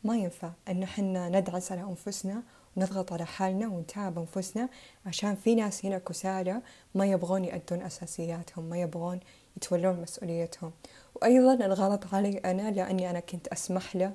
ما 0.04 0.16
ينفع 0.16 0.50
إن 0.68 0.87
حنا 0.87 1.28
ندعس 1.28 1.73
على 1.73 1.80
أنفسنا 1.80 2.42
ونضغط 2.76 3.12
على 3.12 3.26
حالنا 3.26 3.68
ونتعب 3.68 4.18
أنفسنا 4.18 4.68
عشان 5.07 5.35
في 5.35 5.54
ناس 5.54 5.87
هنا 5.87 5.99
كسالى 5.99 6.62
ما 6.95 7.07
يبغون 7.07 7.45
يأدون 7.45 7.83
أساسياتهم 7.83 8.64
ما 8.64 8.80
يبغون 8.80 9.21
يتولون 9.57 10.00
مسؤوليتهم. 10.00 10.73
وأيضا 11.14 11.66
الغلط 11.66 12.14
علي 12.14 12.38
أنا 12.38 12.71
لأني 12.71 13.11
أنا 13.11 13.21
كنت 13.21 13.49
أسمح 13.49 13.97
له 13.97 14.12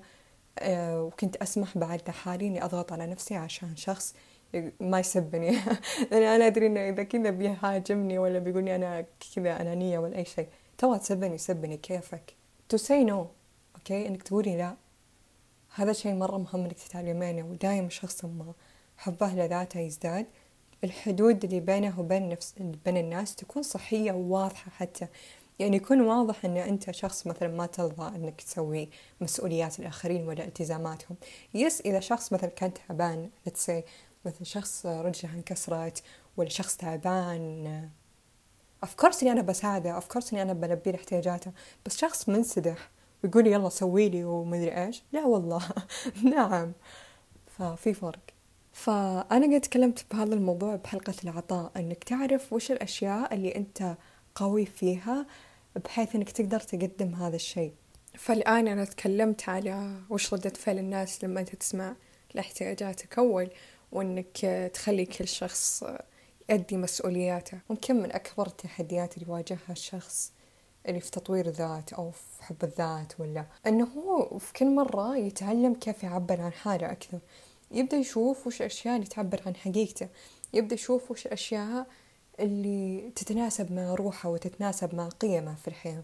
آه، 0.60 1.04
وكنت 1.04 1.36
أسمح 1.36 1.78
بعد 1.78 2.02
لحالي 2.08 2.48
إني 2.48 2.66
أضغط 2.66 2.92
على 2.92 3.08
نفسي 3.08 3.36
عشان 3.36 3.76
شخص 3.76 4.16
ما 4.80 5.00
يسبني. 5.00 5.52
لأن 6.12 6.24
أنا 6.24 6.48
أدري 6.48 6.68
إنه 6.68 6.90
إذا 6.90 7.04
كذا 7.04 7.30
بيهاجمني 7.30 8.18
ولا 8.18 8.40
بيقولني 8.40 8.76
أنا 8.76 9.06
كذا 9.36 9.62
أنانية 9.62 10.00
ولا 10.00 10.18
أي 10.18 10.26
شيء 10.26 10.48
تبغى 10.78 11.00
تسبني 11.00 11.38
سبني 11.38 11.78
كيفك. 11.78 12.34
To 12.74 12.78
say 12.78 13.10
no 13.10 13.14
أوكي 13.76 14.08
إنك 14.08 14.24
تقولي 14.24 14.58
لا. 14.58 14.76
هذا 15.76 15.94
شيء 15.94 16.14
مرة 16.14 16.38
مهم 16.38 16.64
إنك 16.66 16.74
تتعلمينه 16.74 17.46
ودايم 17.46 17.86
الشخص 17.86 18.26
ما 18.26 18.54
حبه 18.98 19.28
لذاته 19.28 19.80
يزداد. 19.80 20.26
الحدود 20.84 21.44
اللي 21.44 21.60
بينه 21.60 22.00
وبين 22.00 22.30
نفس 22.30 22.56
بين 22.86 22.98
الناس 22.98 23.36
تكون 23.36 23.64
صحية 23.64 24.12
وواضحة 24.12 24.72
حتى. 24.72 25.08
يعني 25.60 25.78
يكون 25.78 26.02
واضح 26.02 26.46
إن 26.46 26.58
أنت 26.58 26.92
شخص 26.92 27.28
مثلا 27.28 27.50
ما 27.50 27.66
ترضى 27.66 28.16
إنك 28.16 28.42
تسوي 28.42 28.90
مسؤوليات 29.22 29.80
الآخرين 29.80 30.28
ولا 30.28 30.46
التزاماتهم. 30.46 31.18
يس 31.54 31.82
إذا 31.82 32.00
شخص 32.00 32.34
مثلا 32.34 32.50
كان 32.50 32.72
تعبان 32.74 33.30
لتسي 33.48 33.84
مثلا 34.26 34.44
شخص 34.44 34.86
رجله 34.86 35.34
انكسرت 35.34 36.04
ولا 36.38 36.50
شخص 36.50 36.78
تعبان. 36.78 37.90
افكرت 38.84 39.24
إني 39.24 39.32
أنا 39.32 39.42
بساعده 39.42 39.98
افكرت 39.98 40.34
إني 40.34 40.42
أنا 40.42 40.54
بلبي 40.54 40.92
له 40.92 40.98
احتياجاته. 40.98 41.52
بس 41.86 41.98
شخص 41.98 42.30
منسدح 42.30 42.90
ويقول 43.24 43.48
يلا 43.48 43.70
سوي 43.70 44.10
لي 44.10 44.24
ومدري 44.24 44.86
إيش. 44.86 45.04
لا 45.12 45.26
والله. 45.26 45.70
نعم. 46.36 46.72
ففي 47.58 47.94
فرق. 47.94 48.20
فأنا 48.74 49.56
قد 49.56 49.62
تكلمت 49.62 50.06
بهذا 50.12 50.36
الموضوع 50.36 50.76
بحلقة 50.76 51.14
العطاء. 51.24 51.72
أنك 51.78 52.04
تعرف 52.04 52.54
وش 52.54 52.72
الأشياء 52.72 53.34
اللي 53.34 53.56
أنت 53.56 53.98
قوي 54.36 54.66
فيها 54.66 55.26
بحيث 55.86 56.16
إنك 56.16 56.32
تقدر 56.32 56.60
تقدم 56.60 57.16
هذا 57.16 57.36
الشيء. 57.36 57.74
فالآن 58.18 58.68
أنا 58.68 58.86
تكلمت 58.86 59.50
على 59.50 59.96
وش 60.10 60.34
ردة 60.34 60.50
فعل 60.50 60.80
الناس 60.80 61.24
لما 61.24 61.40
أنت 61.40 61.56
تسمع 61.56 61.96
لاحتياجاتك. 62.34 63.20
أول 63.20 63.50
وإنك 63.94 64.38
تخلي 64.74 65.06
كل 65.06 65.28
شخص 65.28 65.84
يؤدي 66.50 66.78
مسؤولياته. 66.78 67.60
ممكن 67.70 67.96
من 67.96 68.12
أكبر 68.12 68.48
التحديات 68.48 69.18
اللي 69.18 69.28
يواجهها 69.28 69.70
الشخص 69.70 70.32
اللي 70.88 71.00
في 71.00 71.12
تطوير 71.12 71.46
الذات 71.46 71.94
أو 71.94 72.12
في 72.12 72.44
حب 72.44 72.64
الذات 72.64 73.20
ولا 73.20 73.46
إنه 73.68 73.86
هو 73.86 74.38
في 74.40 74.54
كل 74.54 74.76
مرة 74.76 75.18
يتعلم 75.18 75.74
كيف 75.74 76.04
يعبر 76.04 76.42
عن 76.42 76.54
حاله 76.54 76.92
أكثر. 76.92 77.20
يبدأ 77.72 77.98
يشوف 77.98 78.48
وش 78.48 78.62
الأشياء 78.62 78.96
اللي 78.96 79.08
تعبر 79.08 79.42
عن 79.46 79.56
حقيقته. 79.56 80.08
يبدأ 80.54 80.76
يشوف 80.76 81.12
وش 81.12 81.26
الأشياء 81.26 81.88
اللي 82.40 83.12
تتناسب 83.16 83.72
مع 83.72 83.94
روحه 83.94 84.30
وتتناسب 84.30 84.96
مع 84.96 85.10
قيمه 85.10 85.56
في 85.56 85.68
الحياة 85.68 86.04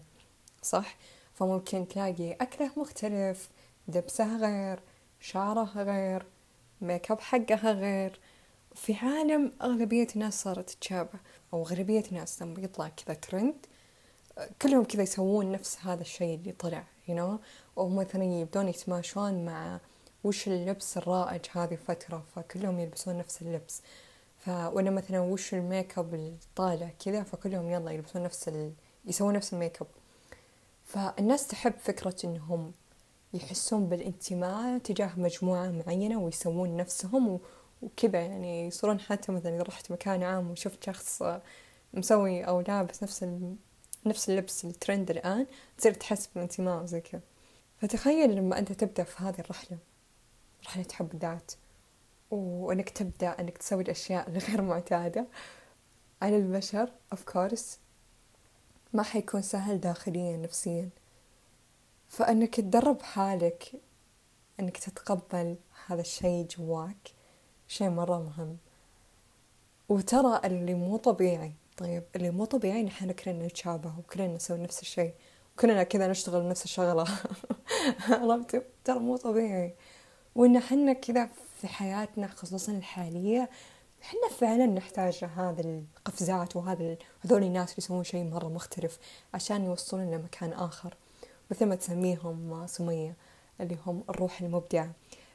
صح؟ 0.62 0.96
فممكن 1.34 1.88
تلاقي 1.88 2.32
أكله 2.32 2.70
مختلف 2.76 3.48
لبسه 3.88 4.36
غير 4.36 4.80
شعره 5.20 5.64
غير 5.76 6.26
ميك 6.80 7.10
اب 7.10 7.20
حقها 7.20 7.72
غير. 7.72 8.20
في 8.74 8.94
عالم 8.94 9.52
أغلبية 9.62 10.06
الناس 10.16 10.42
صارت 10.42 10.70
تتشابه 10.70 11.18
أو 11.54 11.62
أغلبية 11.62 12.04
الناس 12.12 12.42
لما 12.42 12.60
يطلع 12.60 12.88
كذا 12.88 13.14
ترند 13.14 13.54
كلهم 14.62 14.84
كذا 14.84 15.02
يسوون 15.02 15.52
نفس 15.52 15.78
هذا 15.82 16.00
الشيء 16.00 16.34
اللي 16.34 16.52
طلع 16.52 16.84
you 17.08 17.12
know 17.12 17.38
أو 17.78 17.88
مثلا 17.88 18.24
يبدون 18.24 18.68
يتماشون 18.68 19.44
مع 19.44 19.80
وش 20.24 20.48
اللبس 20.48 20.96
الرائج 20.96 21.40
هذه 21.52 21.72
الفترة 21.72 22.24
فكلهم 22.36 22.80
يلبسون 22.80 23.18
نفس 23.18 23.42
اللبس. 23.42 23.82
ف 24.38 24.48
وأنا 24.48 24.90
مثلا 24.90 25.20
وش 25.20 25.54
ال 25.54 25.63
make 25.63 25.98
up 25.98 26.14
الطالع 26.14 26.90
كذا 27.04 27.22
فكلهم 27.22 27.70
يلا 27.70 27.90
يلبسون 27.90 28.22
نفس 28.22 28.48
ال... 28.48 28.72
يسوون 29.04 29.34
نفس 29.34 29.52
ال 29.52 29.58
make 29.58 29.82
up 29.82 29.86
فالناس 30.84 31.46
تحب 31.46 31.72
فكرة 31.82 32.16
إنهم 32.24 32.72
يحسون 33.34 33.88
بالانتماء 33.88 34.78
تجاه 34.78 35.10
مجموعة 35.16 35.70
معينة 35.70 36.20
ويسوون 36.20 36.76
نفسهم. 36.76 37.40
وكذا 37.82 38.20
يعني 38.20 38.66
يصيرون 38.66 39.00
حتى 39.00 39.32
مثلا 39.32 39.54
إذا 39.54 39.62
رحت 39.62 39.92
مكان 39.92 40.22
عام 40.22 40.50
وشفت 40.50 40.84
شخص 40.84 41.22
مسوي 41.94 42.44
أو 42.44 42.60
لابس 42.60 43.02
نفس. 43.02 43.24
نفس 44.06 44.30
اللبس 44.30 44.64
الترند 44.64 45.10
الآن 45.10 45.46
تصير 45.78 45.94
تحس 45.94 46.26
بالانتماء 46.26 46.82
وزي 46.82 47.00
كذا 47.00 47.20
فتخيل 47.78 48.36
لما 48.36 48.58
أنت 48.58 48.72
تبدأ 48.72 49.04
في 49.04 49.22
هذه 49.24 49.38
الرحلة 49.38 49.78
رحلة 50.66 50.86
حب 50.92 51.16
ذات 51.16 51.52
وأنك 52.30 52.90
تبدأ 52.90 53.40
أنك 53.40 53.58
تسوي 53.58 53.82
الأشياء 53.82 54.28
الغير 54.30 54.62
معتادة 54.62 55.26
على 56.22 56.36
البشر 56.36 56.92
اوف 57.12 57.24
كورس 57.24 57.78
ما 58.92 59.02
حيكون 59.02 59.42
سهل 59.42 59.80
داخليا 59.80 60.36
نفسيا 60.36 60.88
فأنك 62.10 62.54
تدرب 62.54 63.02
حالك 63.02 63.72
أنك 64.60 64.76
تتقبل 64.78 65.56
هذا 65.86 66.00
الشيء 66.00 66.46
جواك 66.46 67.10
شيء 67.68 67.90
مرة 67.90 68.18
مهم. 68.18 68.56
وترى 69.88 70.40
اللي 70.44 70.74
مو 70.74 70.96
طبيعي 70.96 71.52
طيب 71.76 72.02
اللي 72.16 72.30
مو 72.30 72.44
طبيعي 72.44 72.82
نحن 72.82 73.12
كلنا 73.12 73.46
نتشابه 73.46 73.92
وكلنا 73.98 74.26
نسوي 74.26 74.58
نفس 74.58 74.82
الشيء 74.82 75.14
وكلنا 75.54 75.82
كذا 75.82 76.08
نشتغل 76.08 76.48
نفس 76.48 76.64
الشغلة. 76.64 77.04
عرفت؟ 78.08 78.66
ترى 78.84 78.98
مو 78.98 79.16
طبيعي. 79.16 79.74
وإن 80.34 80.60
حنا 80.60 80.92
كذا 80.92 81.30
في 81.60 81.68
حياتنا 81.68 82.26
خصوصا 82.26 82.72
الحالية 82.72 83.50
حنا 84.00 84.28
فعلا 84.38 84.66
نحتاج 84.66 85.24
هذا 85.24 85.60
القفزات 85.60 86.56
وهذا 86.56 86.96
هذول 87.20 87.42
الناس 87.42 87.70
اللي 87.70 87.78
يسوون 87.78 88.04
شيء 88.04 88.24
مرة 88.24 88.48
مختلف 88.48 88.98
عشان 89.34 89.64
يوصلون 89.64 90.10
لمكان 90.10 90.52
آخر. 90.52 90.94
مثل 91.50 91.66
ما 91.66 91.74
تسميهم 91.74 92.66
سمية 92.66 93.14
اللي 93.60 93.76
هم 93.86 94.04
الروح 94.10 94.40
المبدعة. 94.40 94.90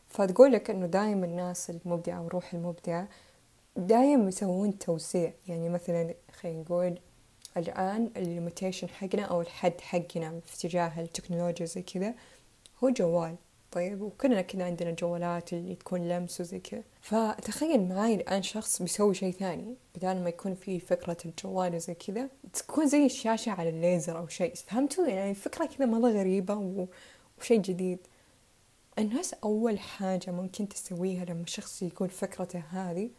فتقول 0.10 0.51
لك 0.51 0.69
إنه 0.69 0.86
دايم 0.86 1.24
الناس 1.24 1.69
المبدعة 1.69 2.22
والروح 2.22 2.53
المبدعة 2.53 3.07
دايم 3.77 4.27
يسوون 4.27 4.79
توسيع. 4.79 5.34
يعني 5.48 5.69
مثلا 5.69 6.13
خلينا 6.39 6.62
نقول 6.62 7.00
الآن 7.57 8.10
ال 8.17 8.24
limitation 8.24 8.89
حقنا 8.89 9.24
أو 9.24 9.41
الحد 9.41 9.81
حقنا 9.81 10.39
في 10.45 10.55
اتجاه 10.55 11.01
التكنولوجيا 11.01 11.65
زي 11.65 11.81
كذا 11.81 12.13
هو 12.84 12.89
جوال. 12.89 13.36
طيب 13.75 14.01
وكلنا 14.01 14.41
كذا 14.41 14.63
عندنا 14.63 14.91
جوالات 14.91 15.53
اللي 15.53 15.75
تكون 15.75 16.10
لمس 16.10 16.41
وزي 16.41 16.60
كذا. 16.60 16.84
فتخيل 17.01 17.89
معاي 17.89 18.15
الآن 18.15 18.44
شخص 18.44 18.82
بيسوي 18.82 19.13
شيء 19.13 19.32
ثاني 19.32 19.75
بدل 19.96 20.24
ما 20.24 20.29
يكون 20.29 20.55
في 20.55 20.79
فكرة 20.79 21.17
الجوال 21.25 21.75
وزي 21.75 21.94
كذا 21.94 22.29
تكون 22.53 22.88
زي 22.88 23.05
الشاشة 23.05 23.51
على 23.51 23.70
الليزر 23.70 24.17
أو 24.17 24.27
شيء 24.27 24.53
فهمتوا؟ 24.55 25.08
يعني 25.08 25.34
فكرة 25.34 25.65
كذا 25.65 25.86
مرة 25.86 26.10
غريبة 26.10 26.88
وشيء 27.39 27.62
جديد. 27.62 28.00
الناس 29.00 29.34
أول 29.34 29.79
حاجة 29.79 30.32
ممكن 30.32 30.70
تسويها 30.70 31.25
لما 31.25 31.46
شخص 31.46 31.82
يقول 31.82 32.10
فكرته 32.10 32.60
هذه 32.60 33.10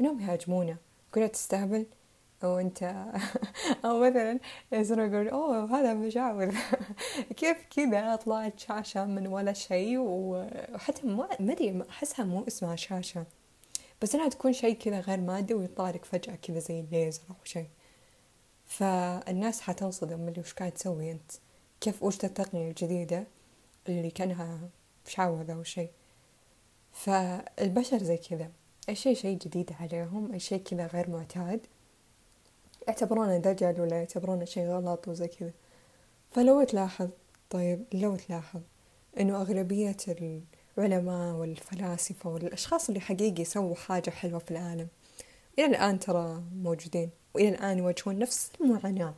أنهم 0.00 0.20
يهاجمونه. 0.20 0.76
يقولوا 1.10 1.28
تستهبل؟ 1.28 1.86
أو 2.44 2.58
أنت 2.58 2.82
أو 3.84 4.00
مثلا 4.00 4.38
يصيروا 4.72 5.06
يقول 5.06 5.28
أوه 5.28 5.78
هذا 5.78 5.94
مجاور. 5.94 6.54
كيف 7.36 7.56
كذا 7.76 8.16
طلعت 8.16 8.58
شاشة 8.58 9.04
من 9.04 9.26
ولا 9.26 9.52
شيء؟ 9.52 9.98
وحتى 9.98 11.06
ما 11.06 11.28
أدري 11.32 11.82
أحسها 11.90 12.24
مو 12.24 12.44
اسمها 12.48 12.76
شاشة. 12.76 13.26
بس 14.02 14.14
إنها 14.14 14.28
تكون 14.28 14.52
شيء 14.52 14.74
كذا 14.74 15.00
غير 15.00 15.20
مادي 15.20 15.54
ويطلع 15.54 15.90
لك 15.90 16.04
فجأة 16.04 16.34
كذا 16.34 16.58
زي 16.58 16.80
الليزر 16.80 17.22
أو 17.30 17.34
شيء. 17.44 17.68
فالناس 18.66 19.60
حتنصدم 19.60 20.28
اللي 20.28 20.40
وش 20.40 20.52
قاعد 20.52 20.72
تسوي 20.72 21.12
أنت؟ 21.12 21.32
كيف 21.80 22.02
وش 22.02 22.24
التقنية 22.24 22.68
الجديدة 22.68 23.26
اللي 23.88 24.10
كأنها 24.10 24.58
شعوذة 25.06 25.52
أو 25.52 25.62
شيء؟ 25.62 25.90
فالبشر 26.92 28.02
زي 28.02 28.16
كذا 28.16 28.50
أي 28.88 28.94
شيء 28.94 29.14
شيء 29.14 29.38
جديد 29.38 29.70
عليهم 29.80 30.32
أي 30.32 30.38
شيء 30.38 30.58
كذا 30.58 30.86
غير 30.86 31.10
معتاد. 31.10 31.66
يعتبرونه 32.88 33.38
دجل 33.38 33.80
ولا 33.80 33.96
يعتبرونه 33.96 34.44
شيء 34.44 34.66
غلط 34.66 35.08
وزي 35.08 35.28
كذا. 35.28 35.52
فلو 36.30 36.62
تلاحظ 36.62 37.08
طيب 37.50 37.84
لو 37.94 38.16
تلاحظ 38.16 38.60
إنه 39.20 39.40
أغلبية 39.40 39.96
العلماء 40.78 41.34
والفلاسفة 41.34 42.30
والأشخاص 42.30 42.88
اللي 42.88 43.00
حقيقي 43.00 43.44
سووا 43.44 43.74
حاجة 43.74 44.10
حلوة 44.10 44.38
في 44.38 44.50
العالم 44.50 44.88
إلى 45.58 45.66
الآن 45.66 45.98
ترى 45.98 46.42
موجودين 46.62 47.10
وإلى 47.34 47.48
الآن 47.48 47.78
يواجهون 47.78 48.18
نفس 48.18 48.52
المعاناة 48.60 49.14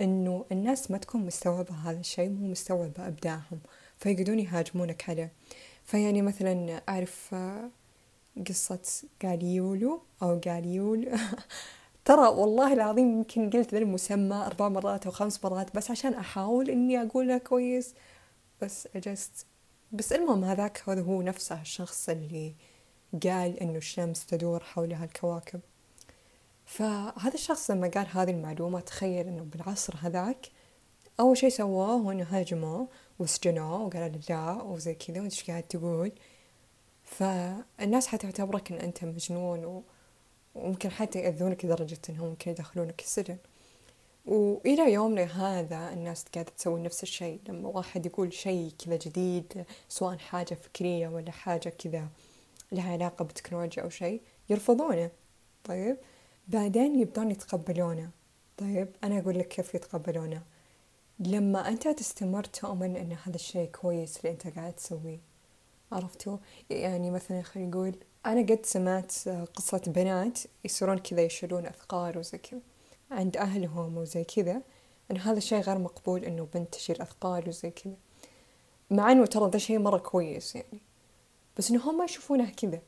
إنه 0.00 0.44
الناس 0.52 0.90
ما 0.90 0.98
تكون 0.98 1.26
مستوعبة 1.26 1.74
هذا 1.74 2.00
الشيء 2.00 2.28
مو 2.28 2.48
مستوعبة 2.48 3.06
إبداعهم 3.06 3.60
فيقعدون 3.98 4.38
يهاجمونك 4.38 5.10
عليه. 5.10 5.32
فيعني 5.84 6.22
مثلا 6.22 6.82
أعرف 6.88 7.34
قصة 8.48 9.02
قاليولو 9.22 10.02
أو 10.22 10.40
قاليول 10.44 11.08
ترى 12.10 12.28
والله 12.28 12.72
العظيم 12.72 13.12
يمكن 13.18 13.50
قلت 13.50 13.74
ذا 13.74 13.78
المسمى 13.78 14.36
أربع 14.36 14.68
مرات 14.68 15.06
أو 15.06 15.12
خمس 15.12 15.44
مرات 15.44 15.76
بس 15.76 15.90
عشان 15.90 16.14
أحاول 16.14 16.70
إني 16.70 17.02
أقولها 17.02 17.38
كويس. 17.38 17.94
بس 18.62 18.88
أجست 18.96 19.46
بس 19.92 20.12
المهم 20.12 20.44
هذاك 20.44 20.82
هذا 20.88 21.02
هو 21.02 21.22
نفسه 21.22 21.60
الشخص 21.60 22.08
اللي 22.08 22.54
قال 23.22 23.60
إنه 23.60 23.76
الشمس 23.76 24.26
تدور 24.26 24.62
حولها 24.64 25.04
الكواكب 25.04 25.60
فهذا 26.64 27.34
الشخص 27.34 27.70
لما 27.70 27.88
قال 27.88 28.06
هذه 28.10 28.30
المعلومة 28.30 28.80
تخيل 28.80 29.26
إنه 29.26 29.42
بالعصر 29.42 29.94
هذاك 30.00 30.46
أول 31.20 31.36
شيء 31.36 31.48
سواه 31.50 31.92
هو 31.92 32.10
إنه 32.10 32.26
هاجموه 32.30 32.88
وسجنوه 33.18 33.82
وقالوا 33.82 34.08
له 34.08 34.20
لا 34.28 34.62
وزي 34.62 34.94
كذا 34.94 35.20
وإيش 35.20 35.50
قاعد 35.50 35.62
تقول. 35.62 36.12
فالناس 37.04 38.06
حتعتبرك 38.06 38.72
إن 38.72 38.78
أنت 38.78 39.04
مجنون 39.04 39.64
و... 39.64 39.82
وممكن 40.54 40.90
حتى 40.90 41.18
يأذونك 41.18 41.64
لدرجة 41.64 41.98
إنهم 42.08 42.28
ممكن 42.28 42.50
يدخلونك 42.50 43.00
السجن. 43.00 43.36
وإلى 44.26 44.92
يومنا 44.92 45.22
هذا 45.22 45.92
الناس 45.92 46.24
قاعدة 46.34 46.50
تسوي 46.50 46.80
نفس 46.80 47.02
الشيء. 47.02 47.40
لما 47.48 47.68
واحد 47.68 48.06
يقول 48.06 48.32
شيء 48.32 48.72
كذا 48.78 48.96
جديد 48.96 49.64
سواء 49.88 50.16
حاجة 50.18 50.54
فكرية 50.54 51.08
ولا 51.08 51.30
حاجة 51.30 51.68
كذا 51.68 52.08
لها 52.72 52.92
علاقة 52.92 53.24
بالتكنولوجيا 53.24 53.82
أو 53.82 53.88
شيء 53.88 54.20
يرفضونه. 54.50 55.10
طيب؟ 55.64 55.96
بعدين 56.48 57.00
يبدون 57.00 57.30
يتقبلونه. 57.30 58.10
طيب؟ 58.58 58.88
أنا 59.04 59.18
أقول 59.18 59.38
لك 59.38 59.48
كيف 59.48 59.74
يتقبلونه. 59.74 60.42
لما 61.18 61.68
أنت 61.68 61.88
تستمر 61.88 62.44
تؤمن 62.44 62.96
أن 62.96 63.12
هذا 63.12 63.34
الشيء 63.34 63.70
كويس 63.70 64.16
اللي 64.16 64.30
أنت 64.30 64.46
قاعد 64.46 64.72
تسويه. 64.72 65.18
عرفتوا؟ 65.92 66.36
يعني 66.70 67.10
مثلا 67.10 67.42
خلينا 67.42 67.70
نقول 67.70 67.94
أنا 68.26 68.40
قد 68.40 68.60
سمعت 68.66 69.12
قصة 69.28 69.82
بنات 69.86 70.38
يصيرون 70.64 70.98
كذا 70.98 71.22
يشيلون 71.22 71.66
أثقال 71.66 72.18
وزي 72.18 72.38
كذا 72.38 72.60
عند 73.10 73.36
أهلهم 73.36 73.96
وزي 73.96 74.24
كذا 74.24 74.62
إن 75.10 75.16
هذا 75.16 75.38
الشيء 75.38 75.60
غير 75.60 75.78
مقبول 75.78 76.24
إنه 76.24 76.48
بنت 76.54 76.74
تشيل 76.74 77.02
أثقال 77.02 77.48
وزي 77.48 77.70
كذا. 77.70 77.94
مع 78.90 79.12
إنه 79.12 79.26
ترى 79.26 79.50
ده 79.50 79.58
شيء 79.58 79.78
مرة 79.78 79.98
كويس 79.98 80.56
يعني 80.56 80.80
بس 81.56 81.70
إنه 81.70 81.90
هم 81.90 81.98
ما 81.98 82.04
يشوفونه 82.04 82.50
كذا. 82.50 82.80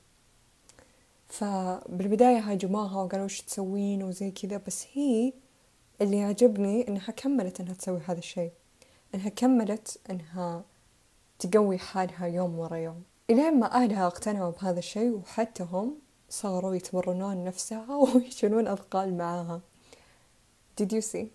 فبالبداية 1.29 2.39
هاجموها 2.39 3.03
وقالوا 3.03 3.25
وش 3.25 3.41
تسوين 3.41 4.03
وزي 4.03 4.31
كذا 4.31 4.57
بس 4.67 4.87
هي 4.93 5.33
اللي 6.01 6.23
عجبني 6.23 6.89
إنها 6.89 7.11
كملت 7.11 7.61
إنها 7.61 7.75
تسوي 7.75 8.01
هذا 8.07 8.19
الشيء. 8.19 8.53
إنها 9.15 9.29
كملت 9.29 9.99
إنها 10.11 10.65
تقوي 11.39 11.79
حالها 11.79 12.27
يوم 12.27 12.59
ورا 12.59 12.77
يوم. 12.77 13.03
إلين 13.33 13.61
ما 13.61 13.75
أهلها 13.75 14.07
اقتنعوا 14.07 14.51
بهذا 14.51 14.79
الشيء 14.79 15.11
وحتى 15.11 15.63
هم 15.63 15.99
صاروا 16.29 16.75
يتمرنون 16.75 17.45
نفسها 17.45 17.97
ويشيلون 18.15 18.69
أثقال 18.69 19.17
معاها. 19.17 19.61
Did 20.81 20.87
you 20.87 21.01
see? 21.13 21.27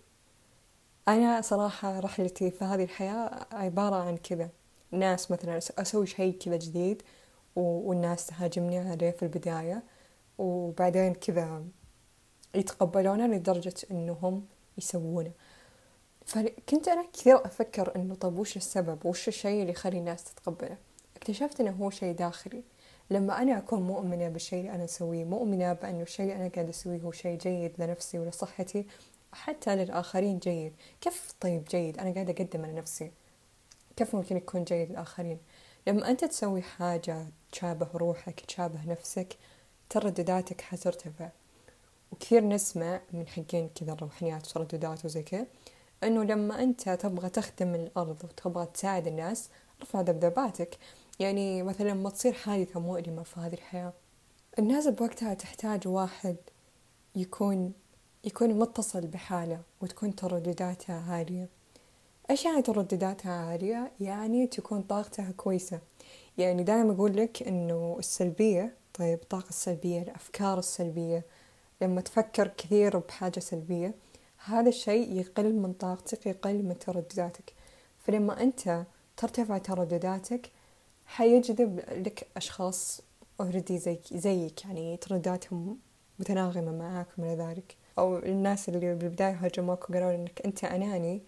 أنا 1.08 1.40
صراحة 1.40 2.00
رحلتي 2.00 2.50
في 2.50 2.64
هذه 2.64 2.84
الحياة 2.84 3.46
عبارة 3.52 3.96
عن 3.96 4.16
كذا. 4.16 4.50
ناس 4.90 5.30
مثلا 5.30 5.58
أسوي 5.78 6.06
شيء 6.06 6.38
كذا 6.38 6.56
جديد 6.56 7.02
والناس 7.56 8.26
تهاجمني 8.26 8.78
عليه 8.78 9.10
في 9.10 9.22
البداية. 9.22 9.82
وبعدين 10.38 11.14
كذا 11.14 11.64
يتقبلونه 12.54 13.26
لدرجة 13.26 13.74
إنهم 13.90 14.46
يسوونه. 14.78 15.32
فكنت 16.26 16.88
أنا 16.88 17.06
كثير 17.12 17.46
أفكر 17.46 17.96
إنه 17.96 18.14
طب 18.14 18.38
وش 18.38 18.56
السبب؟ 18.56 19.06
وش 19.06 19.28
الشيء 19.28 19.60
اللي 19.60 19.72
يخلي 19.72 19.98
الناس 19.98 20.24
تتقبله؟ 20.24 20.87
اكتشفت 21.18 21.60
إنه 21.60 21.70
هو 21.70 21.90
شيء 21.90 22.14
داخلي. 22.14 22.62
لما 23.10 23.42
أنا 23.42 23.58
أكون 23.58 23.82
مؤمنة 23.82 24.28
بالشيء 24.28 24.60
اللي 24.60 24.74
أنا 24.74 24.84
أسويه 24.84 25.24
مؤمنة 25.24 25.72
بأنه 25.72 26.02
الشيء 26.02 26.22
اللي 26.22 26.36
أنا 26.36 26.48
قاعدة 26.48 26.70
أسويه 26.70 27.00
هو 27.00 27.12
شيء 27.12 27.38
جيد 27.38 27.72
لنفسي 27.78 28.18
ولصحتي 28.18 28.86
حتى 29.32 29.76
للآخرين 29.76 30.38
جيد. 30.38 30.72
كيف 31.00 31.32
طيب 31.40 31.64
جيد؟ 31.64 31.98
أنا 31.98 32.14
قاعدة 32.14 32.32
أقدم 32.32 32.64
على 32.64 32.72
نفسي. 32.72 33.10
كيف 33.96 34.14
ممكن 34.14 34.36
يكون 34.36 34.64
جيد 34.64 34.90
للآخرين؟ 34.90 35.38
لما 35.86 36.10
أنت 36.10 36.24
تسوي 36.24 36.62
حاجة 36.62 37.26
تشابه 37.52 37.88
روحك 37.94 38.40
تشابه 38.40 38.86
نفسك 38.86 39.36
تردداتك 39.90 40.60
حترتفع. 40.60 41.28
وكثير 42.12 42.44
نسمع 42.44 43.00
من 43.12 43.26
حقين 43.26 43.70
كذا 43.74 43.92
الروحانيات 43.92 44.46
وترددات 44.46 45.04
وزي 45.04 45.22
كذا 45.22 45.46
إنه 46.04 46.24
لما 46.24 46.62
أنت 46.62 46.90
تبغى 46.90 47.28
تخدم 47.28 47.74
الأرض 47.74 48.24
وتبغى 48.24 48.66
تساعد 48.66 49.06
الناس 49.06 49.50
ارفع 49.80 50.00
ذبذباتك 50.00 50.78
يعني 51.18 51.62
مثلا 51.62 51.88
لما 51.88 52.10
تصير 52.10 52.32
حادثة 52.32 52.80
مؤلمة 52.80 53.22
في 53.22 53.40
هذه 53.40 53.54
الحياة. 53.54 53.92
الناس 54.58 54.88
بوقتها 54.88 55.34
تحتاج 55.34 55.88
واحد 55.88 56.36
يكون 57.16 57.72
يكون 58.24 58.58
متصل 58.58 59.06
بحاله 59.06 59.60
وتكون 59.80 60.14
تردداتها 60.14 61.04
عالية. 61.10 61.48
إيش 62.30 62.44
يعني 62.44 62.62
تردداتها 62.62 63.32
عالية؟ 63.32 63.92
يعني 64.00 64.46
تكون 64.46 64.82
طاقتها 64.82 65.32
كويسة. 65.36 65.80
يعني 66.38 66.62
دائما 66.62 66.92
أقول 66.92 67.16
لك 67.16 67.42
إنه 67.42 67.96
السلبية 67.98 68.74
طيب 68.94 69.18
الطاقة 69.22 69.48
السلبية 69.48 70.02
الأفكار 70.02 70.58
السلبية 70.58 71.24
لما 71.82 72.00
تفكر 72.00 72.48
كثير 72.48 72.98
بحاجة 72.98 73.40
سلبية 73.40 73.94
هذا 74.44 74.68
الشيء 74.68 75.12
يقل 75.12 75.54
من 75.54 75.72
طاقتك 75.72 76.26
يقل 76.26 76.62
من 76.62 76.78
تردداتك. 76.78 77.52
فلما 77.98 78.42
أنت 78.42 78.84
ترتفع 79.16 79.58
تردداتك 79.58 80.50
حيجذب 81.08 81.78
لك 81.78 82.26
أشخاص 82.36 83.00
اوريدي 83.40 83.78
زيك 83.78 84.00
زيك 84.12 84.64
يعني 84.64 84.96
تردداتهم 84.96 85.78
متناغمة 86.18 86.72
معاك 86.72 87.06
من 87.18 87.34
ذلك. 87.34 87.76
أو 87.98 88.18
الناس 88.18 88.68
اللي 88.68 88.94
بالبداية 88.94 89.44
هاجموك 89.44 89.90
وقالوا 89.90 90.14
إنك 90.14 90.42
أنت 90.44 90.64
أناني. 90.64 91.22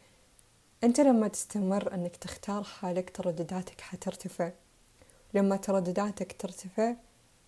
أنت 0.85 1.01
لما 1.01 1.29
تستمر 1.29 1.95
أنك 1.95 2.17
تختار 2.17 2.63
حالك 2.63 3.11
تردداتك 3.11 3.81
حترتفع. 3.81 4.51
لما 5.35 5.57
تردداتك 5.57 6.37
ترتفع 6.39 6.95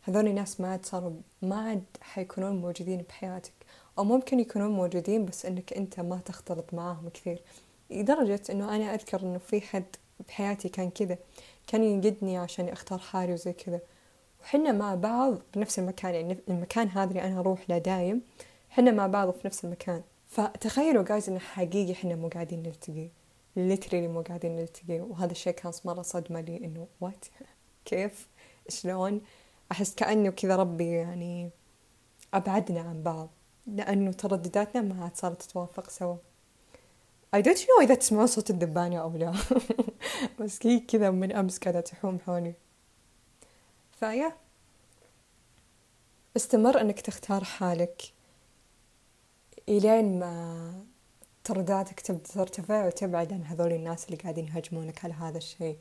هذول 0.02 0.26
الناس 0.26 0.60
ما 0.60 0.68
عاد 0.70 0.86
صاروا 0.86 1.12
ما 1.42 1.60
عاد 1.60 1.84
حيكونون 2.00 2.56
موجودين 2.56 3.02
بحياتك. 3.08 3.52
أو 3.98 4.04
ممكن 4.04 4.40
يكونون 4.40 4.70
موجودين 4.70 5.26
بس 5.26 5.46
إنك 5.46 5.72
أنت 5.72 6.00
ما 6.00 6.20
تختلط 6.24 6.74
معاهم 6.74 7.08
كثير. 7.08 7.42
لدرجة 7.90 8.42
إنه 8.50 8.76
أنا 8.76 8.94
أذكر 8.94 9.20
إنه 9.20 9.38
في 9.38 9.60
حد 9.60 9.96
بحياتي 10.28 10.68
كان 10.68 10.90
كذا. 10.90 11.18
كان 11.72 11.84
ينقدني 11.84 12.36
عشان 12.36 12.68
أختار 12.68 12.98
حالي 12.98 13.32
وزي 13.32 13.52
كذا. 13.52 13.80
وحنا 14.40 14.72
مع 14.72 14.94
بعض 14.94 15.38
بنفس 15.54 15.78
المكان 15.78 16.14
يعني 16.14 16.38
المكان 16.48 16.88
هذا 16.88 17.10
اللي 17.10 17.22
أنا 17.22 17.40
أروح 17.40 17.70
له 17.70 17.78
دايم 17.78 18.22
حنا 18.70 18.90
مع 18.90 19.06
بعض 19.06 19.30
في 19.30 19.46
نفس 19.46 19.64
المكان. 19.64 20.02
فتخيلوا 20.28 21.02
جايز 21.02 21.28
إنه 21.28 21.38
حقيقي 21.38 21.94
حنا 21.94 22.14
مو 22.14 22.28
قاعدين 22.28 22.62
نلتقي. 22.62 23.08
literally 23.56 24.08
مو 24.08 24.20
قاعدين 24.20 24.56
نلتقي. 24.56 25.00
وهذا 25.00 25.32
الشيء 25.32 25.52
كان 25.52 25.72
مرة 25.84 26.02
صدمة 26.02 26.40
لي 26.40 26.56
إنه 26.56 26.86
what 27.00 27.24
كيف؟ 27.84 28.28
شلون؟ 28.68 29.20
أحس 29.72 29.94
كأنه 29.94 30.30
كذا 30.30 30.56
ربي 30.56 30.90
يعني 30.90 31.50
أبعدنا 32.34 32.80
عن 32.80 33.02
بعض. 33.02 33.30
لأنه 33.66 34.12
تردداتنا 34.12 34.82
ما 34.82 35.04
عاد 35.04 35.16
صارت 35.16 35.42
تتوافق 35.42 35.90
سوا. 35.90 36.16
I 37.36 37.40
don't 37.40 37.58
know 37.58 37.82
إذا 37.82 37.94
تسمعون 37.94 38.26
صوت 38.26 38.50
الدبانة 38.50 38.98
أو 38.98 39.16
لا 39.16 39.34
بس 40.40 40.66
هي 40.66 40.80
كذا 40.80 41.10
من 41.10 41.32
أمس 41.32 41.58
قاعدة 41.58 41.80
تحوم 41.80 42.18
حولي 42.18 42.54
فيا 43.92 44.32
استمر 46.36 46.80
أنك 46.80 47.00
تختار 47.00 47.44
حالك 47.44 48.02
إلين 49.68 50.18
ما 50.18 50.84
تردداتك 51.44 52.00
تبدأ 52.00 52.22
ترتفع 52.22 52.86
وتبعد 52.86 53.32
عن 53.32 53.44
هذول 53.44 53.72
الناس 53.72 54.06
اللي 54.06 54.16
قاعدين 54.16 54.46
يهاجمونك 54.46 55.04
على 55.04 55.14
هذا 55.14 55.38
الشيء 55.38 55.78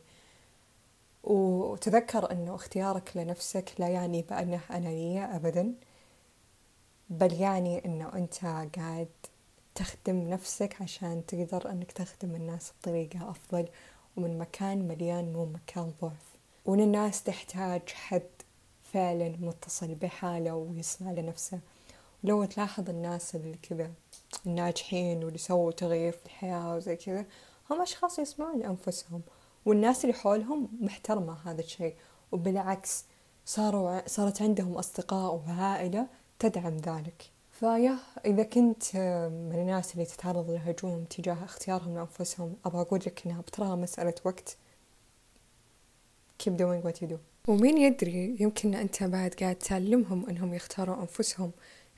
وتذكر 1.24 2.32
أنه 2.32 2.56
اختيارك 2.56 3.18
لنفسك 3.18 3.72
لا 3.80 3.88
يعني 3.88 4.22
بأنه 4.22 4.62
أنانية 4.72 5.36
أبدا 5.36 5.74
بل 7.10 7.34
يعني 7.34 7.86
أنه 7.86 8.14
أنت 8.14 8.36
قاعد 8.76 9.10
تخدم 9.76 10.30
نفسك 10.30 10.82
عشان 10.82 11.26
تقدر 11.28 11.72
أنك 11.72 11.92
تخدم 11.92 12.36
الناس 12.36 12.72
بطريقة 12.82 13.30
أفضل 13.30 13.68
ومن 14.18 14.38
مكان 14.38 14.88
مليان 14.88 15.34
مو 15.34 15.46
مكان 15.46 15.94
ضعف. 16.02 16.36
وأن 16.66 16.80
الناس 16.80 17.24
تحتاج 17.24 17.90
حد 17.90 18.30
فعلا 18.84 19.30
متصل 19.40 19.96
بحاله 19.96 20.56
ويسمع 20.56 21.12
لنفسه. 21.12 21.60
ولو 22.24 22.46
تلاحظ 22.46 22.90
الناس 22.90 23.36
اللي 23.36 23.58
كذا 23.70 23.92
الناجحين 24.46 25.24
واللي 25.24 25.38
سووا 25.38 25.72
تغيير 25.72 26.12
في 26.12 26.26
الحياة 26.26 26.76
وزي 26.76 26.96
كذا 26.96 27.26
هم 27.70 27.82
أشخاص 27.82 28.20
يسمعون 28.20 28.64
أنفسهم 28.64 29.22
والناس 29.66 30.06
اللي 30.06 30.16
حولهم 30.16 30.70
محترمة 30.82 31.38
هذا 31.46 31.62
الشيء. 31.62 31.96
وبالعكس 32.32 33.06
صاروا 33.46 34.08
صارت 34.08 34.42
عندهم 34.42 34.78
أصدقاء 34.78 35.36
وعائلة 35.36 36.08
تدعم 36.40 36.78
ذلك. 36.78 37.32
فيا 37.62 37.98
إذا 38.26 38.44
كنت 38.44 38.96
من 39.50 39.56
الناس 39.56 39.94
اللي 39.94 40.06
تتعرض 40.06 40.50
للهجوم 40.50 41.04
تجاه 41.04 41.44
اختيارهم 41.44 41.96
لأنفسهم 41.96 42.56
أبغى 42.66 42.82
أقول 42.82 43.00
لك 43.00 43.22
إنها 43.26 43.42
بتراها 43.42 43.76
مسألة 43.76 44.14
وقت. 44.26 44.58
Keep 46.44 46.52
doing 46.52 46.82
what 46.88 47.02
you 47.02 47.08
do. 47.08 47.18
ومين 47.48 47.78
يدري 47.78 48.38
يمكن 48.40 48.76
أنت 48.76 49.04
بعد 49.04 49.34
قاعد 49.34 49.56
تعلمهم 49.56 50.30
أنهم 50.30 50.54
يختاروا 50.54 51.02
أنفسهم 51.02 51.52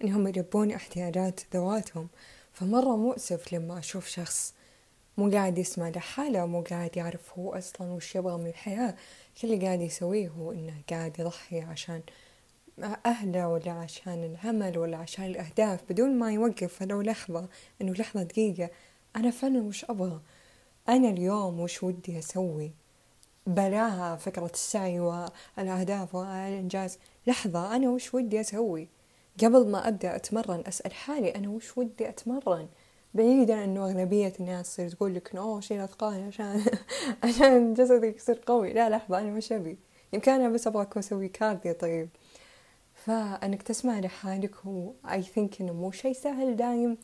أنهم 0.03 0.27
يلبون 0.27 0.71
احتياجات 0.71 1.39
ذواتهم. 1.53 2.07
فمرة 2.53 2.95
مؤسف 2.95 3.53
لما 3.53 3.79
أشوف 3.79 4.07
شخص 4.07 4.53
مو 5.17 5.31
قاعد 5.31 5.57
يسمع 5.57 5.89
لحاله 5.89 6.45
مو 6.45 6.61
قاعد 6.61 6.97
يعرف 6.97 7.39
هو 7.39 7.53
أصلا 7.53 7.91
وش 7.91 8.15
يبغى 8.15 8.37
من 8.37 8.47
الحياة. 8.47 8.95
كل 9.41 9.53
اللي 9.53 9.65
قاعد 9.65 9.81
يسويه 9.81 10.29
هو 10.29 10.51
إنه 10.51 10.73
قاعد 10.89 11.19
يضحي 11.19 11.61
عشان 11.61 12.01
أهله 12.81 13.47
ولا 13.47 13.71
عشان 13.71 14.23
العمل 14.23 14.77
ولا 14.77 14.97
عشان 14.97 15.25
الأهداف 15.25 15.79
بدون 15.89 16.19
ما 16.19 16.31
يوقف 16.31 16.81
ولو 16.81 17.01
لحظة 17.01 17.47
إنه 17.81 17.93
لحظة 17.93 18.23
دقيقة 18.23 18.69
أنا 19.15 19.31
فعلا 19.31 19.61
وش 19.61 19.85
أبغى؟ 19.85 20.19
أنا 20.89 21.09
اليوم 21.09 21.59
وش 21.59 21.83
ودي 21.83 22.19
أسوي؟ 22.19 22.71
بلاها 23.47 24.15
فكرة 24.15 24.51
السعي 24.53 24.99
والأهداف 24.99 26.15
والإنجاز. 26.15 26.99
لحظة 27.27 27.75
أنا 27.75 27.89
وش 27.89 28.13
ودي 28.13 28.41
أسوي؟ 28.41 28.87
قبل 29.43 29.67
ما 29.67 29.87
أبدأ 29.87 30.15
أتمرن 30.15 30.63
أسأل 30.67 30.93
حالي 30.93 31.35
أنا 31.35 31.49
وش 31.49 31.77
ودي 31.77 32.09
أتمرن؟ 32.09 32.67
بعيدا 33.13 33.63
إنه 33.63 33.85
أغلبية 33.85 34.33
الناس 34.39 34.69
تصير 34.73 34.89
تقول 34.89 35.15
لك 35.15 35.35
أوه 35.35 35.59
شيل 35.59 35.81
أثقال 35.81 36.23
عشان 36.27 36.65
عشان 37.23 37.73
جسدك 37.73 38.15
يصير 38.15 38.41
قوي. 38.45 38.73
لا 38.73 38.89
لحظة 38.89 39.19
أنا 39.19 39.31
وش 39.31 39.51
أبي؟ 39.51 39.77
يمكن 40.13 40.31
أنا 40.31 40.49
بس 40.49 40.67
أبغى 40.67 40.87
أسوي 40.97 41.27
cardio 41.29 41.73
طيب. 41.73 42.09
فانك 43.05 43.61
تسمع 43.61 43.99
لحالك 43.99 44.55
هو 44.55 44.93
I 45.11 45.23
think 45.23 45.61
إنه 45.61 45.73
مو 45.73 45.91
شيء 45.91 46.13
سهل 46.13 46.55
دايم. 46.55 46.97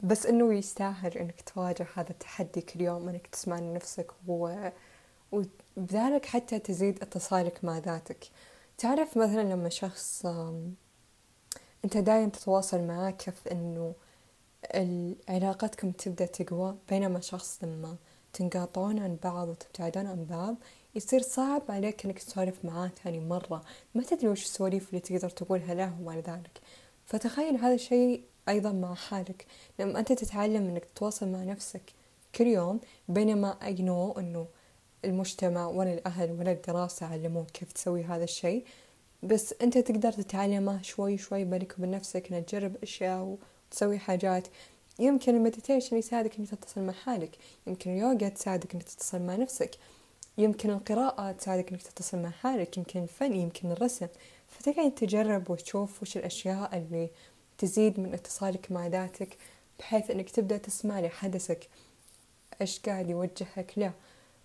بس 0.00 0.26
إنه 0.26 0.54
يستاهل 0.54 1.18
إنك 1.18 1.40
تواجه 1.40 1.86
هذا 1.94 2.10
التحدي 2.10 2.60
كل 2.60 2.80
يوم 2.80 3.08
إنك 3.08 3.26
تسمع 3.26 3.58
لنفسك 3.58 4.10
و... 4.28 4.68
وبذلك 5.32 6.26
حتى 6.26 6.58
تزيد 6.58 7.02
اتصالك 7.02 7.64
مع 7.64 7.78
ذاتك. 7.78 8.24
تعرف 8.78 9.16
مثلا 9.16 9.42
لما 9.42 9.68
شخص 9.68 10.26
أنت 11.84 11.96
دايم 11.96 12.28
تتواصل 12.28 12.80
معاه 12.80 13.10
كيف 13.10 13.48
إنه 13.48 13.94
علاقتكم 15.28 15.90
تبدأ 15.92 16.26
تقوى؟ 16.26 16.76
بينما 16.88 17.20
شخص 17.20 17.58
لما 17.64 17.96
تنقاطعون 18.32 18.98
عن 18.98 19.16
بعض 19.24 19.48
وتبتعدون 19.48 20.06
عن 20.06 20.24
بعض 20.24 20.56
يصير 20.94 21.22
صعب 21.22 21.62
عليك 21.68 22.04
إنك 22.04 22.18
تسولف 22.18 22.64
معاه 22.64 22.90
ثاني 23.04 23.20
مرة. 23.20 23.62
ما 23.94 24.02
تدري 24.02 24.28
وش 24.28 24.42
السواليف 24.42 24.88
اللي 24.88 25.00
تقدر 25.00 25.30
تقولها 25.30 25.74
له 25.74 25.96
وما 26.00 26.16
ذلك. 26.16 26.60
فتخيل 27.06 27.56
هذا 27.56 27.74
الشيء 27.74 28.22
أيضا 28.48 28.72
مع 28.72 28.94
حالك. 28.94 29.46
لما 29.78 29.98
أنت 29.98 30.12
تتعلم 30.12 30.68
أنك 30.68 30.84
تتواصل 30.84 31.28
مع 31.28 31.44
نفسك 31.44 31.82
كل 32.34 32.46
يوم 32.46 32.80
بينما 33.08 33.56
I 33.60 33.78
know 33.78 34.18
أنه 34.18 34.46
المجتمع 35.04 35.66
ولا 35.66 35.94
الأهل 35.94 36.32
ولا 36.32 36.52
الدراسة 36.52 37.06
علموك 37.06 37.50
كيف 37.50 37.72
تسوي 37.72 38.04
هذا 38.04 38.24
الشيء. 38.24 38.64
بس 39.22 39.54
أنت 39.62 39.78
تقدر 39.78 40.12
تتعلمه 40.12 40.82
شوي 40.82 41.18
شوي 41.18 41.44
بينك 41.44 41.74
وبين 41.78 41.90
نفسك 41.90 42.32
أنك 42.32 42.44
تجرب 42.44 42.76
أشياء 42.82 43.38
وتسوي 43.70 43.98
حاجات. 43.98 44.48
يمكن 44.98 45.34
ال 45.34 45.40
meditation 45.40 45.96
يساعدك 45.96 46.38
إنك 46.38 46.50
تتصل 46.50 46.80
مع 46.80 46.92
حالك. 46.92 47.36
يمكن 47.66 47.90
اليوغا 47.90 48.28
تساعدك 48.28 48.74
إنك 48.74 48.82
تتصل 48.82 49.22
مع 49.22 49.36
نفسك. 49.36 49.70
يمكن 50.38 50.70
القراءة 50.70 51.32
تساعدك 51.32 51.70
إنك 51.72 51.82
تتصل 51.82 52.18
مع 52.18 52.30
حالك 52.30 52.76
يمكن 52.76 53.02
الفن 53.02 53.32
يمكن 53.32 53.70
الرسم. 53.70 54.08
فتقعد 54.48 54.94
تجرب 54.94 55.50
وتشوف 55.50 56.02
وش 56.02 56.16
الأشياء 56.16 56.76
اللي 56.76 57.10
تزيد 57.58 58.00
من 58.00 58.14
اتصالك 58.14 58.72
مع 58.72 58.86
ذاتك 58.86 59.36
بحيث 59.78 60.10
إنك 60.10 60.30
تبدأ 60.30 60.56
تسمع 60.56 61.00
لحدسك 61.00 61.68
إيش 62.60 62.80
قاعد 62.80 63.10
يوجهك. 63.10 63.72
له 63.76 63.92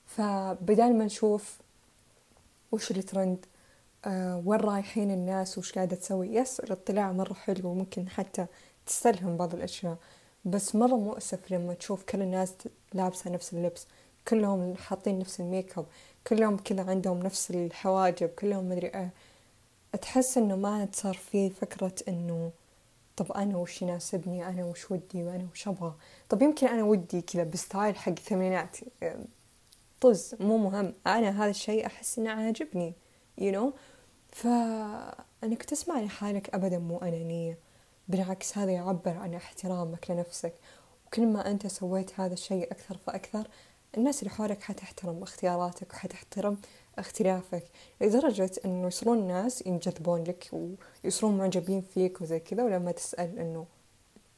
فبدال 0.06 0.98
ما 0.98 1.06
نشوف 1.06 1.58
وش 2.72 2.92
الترند 2.92 3.46
آه 4.06 4.44
وين 4.46 4.60
رايحين 4.60 5.12
الناس 5.12 5.58
وش 5.58 5.72
قاعدة 5.74 5.96
تسوي 5.96 6.36
yes 6.36 6.60
الاطلاع 6.60 7.12
مرة 7.12 7.34
حلو 7.34 7.70
وممكن 7.70 8.10
حتى 8.10 8.46
تستلهم 8.86 9.38
بعض 9.38 9.54
الأشياء. 9.56 9.98
بس 10.46 10.76
مرة 10.76 10.96
مؤسف 10.96 11.52
لما 11.52 11.74
تشوف 11.74 12.04
كل 12.04 12.22
الناس 12.22 12.54
لابسة 12.94 13.30
نفس 13.32 13.54
اللبس. 13.54 13.88
كلهم 14.28 14.76
حاطين 14.76 15.20
نفس 15.20 15.40
ال 15.40 15.47
make 15.47 15.78
up 15.78 15.86
كلهم 16.28 16.58
كذا 16.58 16.90
عندهم 16.90 17.24
نفس 17.24 17.52
الحواجب 17.52 18.30
كلهم 18.30 18.70
مدري 18.70 18.88
إيه. 18.88 19.10
تحس 20.02 20.38
إنه 20.38 20.56
ما 20.56 20.88
صار 20.94 21.14
في 21.14 21.50
فكرة 21.50 21.94
إنه 22.08 22.52
طب 23.18 23.32
أنا 23.32 23.58
وش 23.58 23.82
يناسبني؟ 23.82 24.48
أنا 24.48 24.66
وش 24.66 24.92
ودي؟ 24.92 25.24
وأنا 25.24 25.48
وش 25.52 25.68
أبغى؟ 25.68 25.94
طب 26.30 26.42
يمكن 26.42 26.68
أنا 26.68 26.84
ودي 26.84 27.22
كذا 27.22 27.44
ب 27.44 27.52
style 27.52 27.96
حق 27.96 28.10
الثمانينات 28.10 28.78
طز 30.02 30.36
مو 30.40 30.58
مهم. 30.58 30.94
أنا 31.08 31.44
هذا 31.44 31.50
الشيء 31.50 31.86
أحس 31.86 32.20
إنه 32.20 32.30
عاجبني 32.30 32.94
you 33.42 33.54
know. 33.54 33.72
فأنك 34.32 35.64
تسمع 35.64 36.00
لحالك 36.00 36.56
أبدا 36.56 36.78
مو 36.78 36.98
أنانية 36.98 37.58
بالعكس 38.08 38.58
هذا 38.58 38.72
يعبر 38.72 39.18
عن 39.18 39.34
احترامك 39.34 40.12
لنفسك. 40.12 40.54
وكل 41.08 41.28
ما 41.28 41.52
أنت 41.52 41.68
سويت 41.68 42.20
هذا 42.20 42.34
الشيء 42.34 42.72
أكثر 42.72 42.98
فأكثر 42.98 43.48
الناس 43.98 44.20
اللي 44.20 44.30
حولك 44.30 44.62
حتحترم 44.62 45.24
اختياراتك 45.24 45.94
وحتحترم 45.94 46.58
اختلافك. 46.98 47.64
لدرجة 48.02 48.52
إنه 48.66 48.88
يصيرون 48.88 49.18
الناس 49.18 49.64
ينجذبون 49.66 50.24
لك 50.24 50.50
ويصيرون 51.04 51.38
معجبين 51.38 51.82
فيك 51.82 52.22
وزي 52.22 52.40
كذا 52.40 52.64
ولما 52.64 52.92
تسأل 52.92 53.40
إنه 53.40 53.66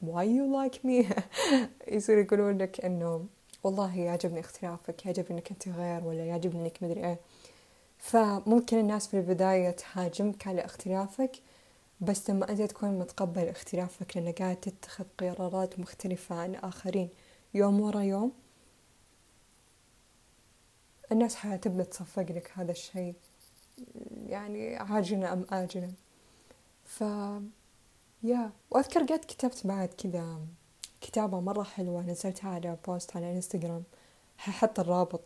why 0.06 0.24
you 0.24 0.46
like 0.48 0.80
me? 0.84 1.14
يصير 1.96 2.18
يقولون 2.18 2.58
لك 2.58 2.86
إنه 2.86 3.26
والله 3.64 3.98
يعجبني 4.00 4.40
اختلافك 4.40 5.06
يعجبني 5.06 5.38
إنك 5.38 5.52
أنت 5.52 5.68
غير 5.68 6.04
ولا 6.04 6.26
يعجبني 6.26 6.62
إنك 6.62 6.84
مدري 6.84 7.06
إيه. 7.06 7.20
فممكن 7.98 8.80
الناس 8.80 9.08
في 9.08 9.18
البداية 9.18 9.72
تهاجمك 9.72 10.48
على 10.48 10.66
اختلافك 10.66 11.32
بس 12.02 12.30
لما 12.30 12.50
أنت 12.50 12.62
تكون 12.62 13.00
متقبل 13.00 13.48
اختلافك 13.48 14.18
لأنك 14.18 14.42
قاعد 14.42 14.56
تتخذ 14.56 15.06
قرارات 15.20 15.80
مختلفة 15.80 16.36
عن 16.36 16.56
آخرين 16.56 17.10
يوم 17.54 17.82
ورا 17.82 18.02
يوم 18.02 18.32
الناس 21.12 21.36
حتبدأ 21.36 21.84
تصفق 21.84 22.22
لك 22.22 22.52
هذا 22.56 22.72
الشيء. 22.72 23.15
يعني 24.28 24.76
عاجلا 24.76 25.34
أم 25.34 25.45
آجلا. 25.52 25.91
ف 26.86 27.02
يا 28.24 28.52
وأذكر 28.72 29.04
قد 29.04 29.19
كتبت 29.19 29.67
بعد 29.67 29.88
كذا 29.88 30.39
كتابة 31.02 31.39
مرة 31.39 31.63
حلوة 31.63 32.02
نزلتها 32.02 32.50
على 32.50 32.78
بوست 32.88 33.15
على 33.15 33.32
إنستغرام. 33.32 33.84
ححط 34.38 34.80
الرابط 34.80 35.22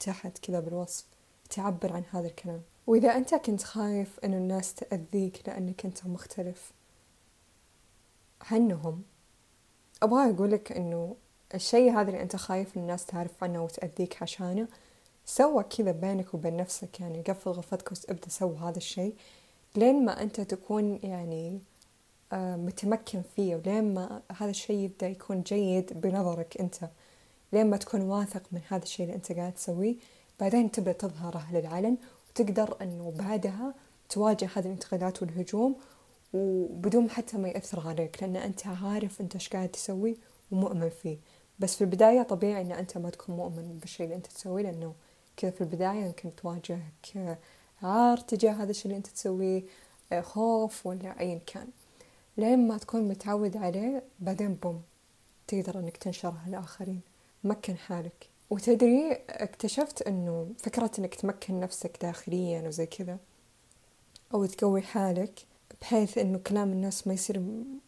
تحت 0.00 0.38
كذا 0.38 0.60
بالوصف. 0.60 1.06
تعبر 1.50 1.92
عن 1.92 2.02
هذا 2.10 2.26
الكلام. 2.26 2.62
وإذا 2.86 3.16
أنت 3.16 3.34
كنت 3.34 3.62
خايف 3.62 4.20
أن 4.24 4.34
الناس 4.34 4.74
تأذيك 4.74 5.48
لأنك 5.48 5.84
أنت 5.84 6.06
مختلف 6.06 6.72
عنهم 8.50 9.02
أبغى 10.02 10.30
أقولك 10.30 10.72
أنه 10.72 11.16
الشيء 11.54 11.92
هذا 11.92 12.10
اللي 12.10 12.22
أنت 12.22 12.36
خايف 12.36 12.76
الناس 12.76 13.06
تعرف 13.06 13.44
عنه 13.44 13.64
وتأذيك 13.64 14.22
عشانه 14.22 14.68
سوى 15.24 15.62
كذا 15.62 15.92
بينك 15.92 16.34
وبين 16.34 16.56
نفسك 16.56 17.00
يعني 17.00 17.22
قفل 17.22 17.50
غرفتك 17.50 17.92
وابدأ 17.92 18.28
سوي 18.28 18.56
هذا 18.56 18.76
الشيء 18.76 19.14
لين 19.76 20.04
ما 20.04 20.22
أنت 20.22 20.40
تكون 20.40 20.98
يعني 21.02 21.60
آه، 22.32 22.56
متمكن 22.56 23.22
فيه 23.36 23.56
ولين 23.56 23.94
ما 23.94 24.22
هذا 24.36 24.50
الشيء 24.50 24.76
يبدأ 24.76 25.08
يكون 25.08 25.42
جيد 25.42 26.00
بنظرك 26.00 26.60
أنت 26.60 26.88
لين 27.52 27.70
ما 27.70 27.76
تكون 27.76 28.00
واثق 28.00 28.42
من 28.52 28.60
هذا 28.68 28.82
الشيء 28.82 29.06
اللي 29.06 29.16
أنت 29.16 29.32
قاعد 29.32 29.52
تسويه. 29.52 29.96
بعدين 30.40 30.70
تبدأ 30.70 30.92
تظهره 30.92 31.46
للعلن 31.52 31.96
وتقدر 32.30 32.76
أنه 32.82 33.12
بعدها 33.18 33.74
تواجه 34.08 34.48
هذه 34.54 34.66
الانتقادات 34.66 35.22
والهجوم 35.22 35.76
وبدون 36.32 37.10
حتى 37.10 37.36
ما 37.36 37.48
يأثر 37.48 37.88
عليك 37.88 38.22
لأن 38.22 38.36
أنت 38.36 38.66
عارف 38.66 39.20
أنت 39.20 39.34
إيش 39.34 39.48
قاعد 39.48 39.68
تسوي 39.68 40.16
ومؤمن 40.50 40.88
فيه. 40.88 41.18
بس 41.58 41.76
في 41.76 41.80
البداية 41.80 42.22
طبيعي 42.22 42.62
إن 42.62 42.72
أنت 42.72 42.98
ما 42.98 43.10
تكون 43.10 43.36
مؤمن 43.36 43.78
بالشيء 43.78 44.06
اللي 44.06 44.16
أنت 44.16 44.26
تسويه 44.26 44.62
لأنه 44.62 44.94
كذا 45.36 45.50
في 45.50 45.60
البداية 45.60 46.04
يمكن 46.04 46.34
تواجهك 46.36 47.38
عار 47.82 48.16
تجاه 48.16 48.52
هذا 48.52 48.70
الشيء 48.70 48.86
اللي 48.86 48.96
أنت 48.96 49.06
تسويه 49.06 49.62
خوف 50.20 50.86
ولا 50.86 51.20
أيا 51.20 51.40
كان. 51.46 51.68
لين 52.36 52.68
ما 52.68 52.78
تكون 52.78 53.08
متعود 53.08 53.56
عليه 53.56 54.02
بعدين 54.20 54.54
بوم 54.54 54.82
تقدر 55.46 55.78
إنك 55.78 55.96
تنشره 55.96 56.38
للآخرين 56.46 57.00
مكن 57.44 57.76
حالك. 57.76 58.28
وتدري 58.50 59.12
اكتشفت 59.28 60.02
إنه 60.02 60.48
فكرة 60.58 60.90
إنك 60.98 61.14
تمكن 61.14 61.60
نفسك 61.60 61.98
داخليا 62.02 62.68
وزي 62.68 62.86
كذا 62.86 63.18
أو 64.34 64.46
تقوي 64.46 64.82
حالك 64.82 65.40
بحيث 65.80 66.18
إنه 66.18 66.38
كلام 66.38 66.72
الناس 66.72 67.06
ما 67.06 67.14
يصير 67.14 67.42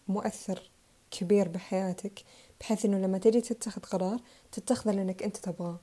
مؤثر 0.08 0.70
كبير 1.10 1.48
بحياتك 1.48 2.24
بحيث 2.60 2.84
إنه 2.84 2.98
لما 2.98 3.18
تجي 3.18 3.40
تتخذ 3.40 3.82
قرار 3.82 4.20
تتخذه 4.52 4.92
لأنك 4.92 5.22
أنت 5.22 5.36
تبغاه. 5.36 5.80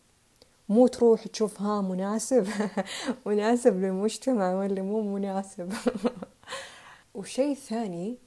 مو 0.70 0.88
تروح 0.88 1.28
تشوف 1.28 1.62
ها 1.62 1.82
مناسب 1.82 2.48
مناسب 3.26 3.76
للمجتمع 3.82 4.54
ولا 4.54 4.82
مو 4.82 5.02
مناسب. 5.16 5.74
وشيء 7.16 7.56
ثاني 7.56 8.18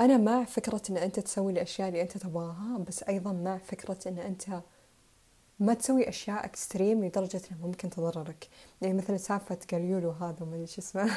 أنا 0.00 0.16
مع 0.16 0.44
فكرة 0.44 0.82
أن 0.90 0.96
أنت 0.96 1.20
تسوي 1.20 1.52
الأشياء 1.52 1.88
اللي 1.88 2.02
أنت 2.02 2.18
تبغاها 2.18 2.78
بس 2.88 3.02
أيضا 3.02 3.32
مع 3.32 3.58
فكرة 3.58 3.98
أن 4.08 4.18
أنت 4.18 4.62
ما 5.60 5.74
تسوي 5.74 6.08
أشياء 6.08 6.44
إكستريم 6.44 7.04
لدرجة 7.04 7.42
أنها 7.50 7.66
ممكن 7.66 7.90
تضررك 7.90 8.48
يعني 8.82 8.94
مثلا 8.94 9.16
سالفة 9.16 9.58
قاليولو 9.70 10.10
هذا 10.10 10.46
ما 10.46 10.54
أدري 10.54 10.66
شو 10.66 10.80
اسمه. 10.80 11.10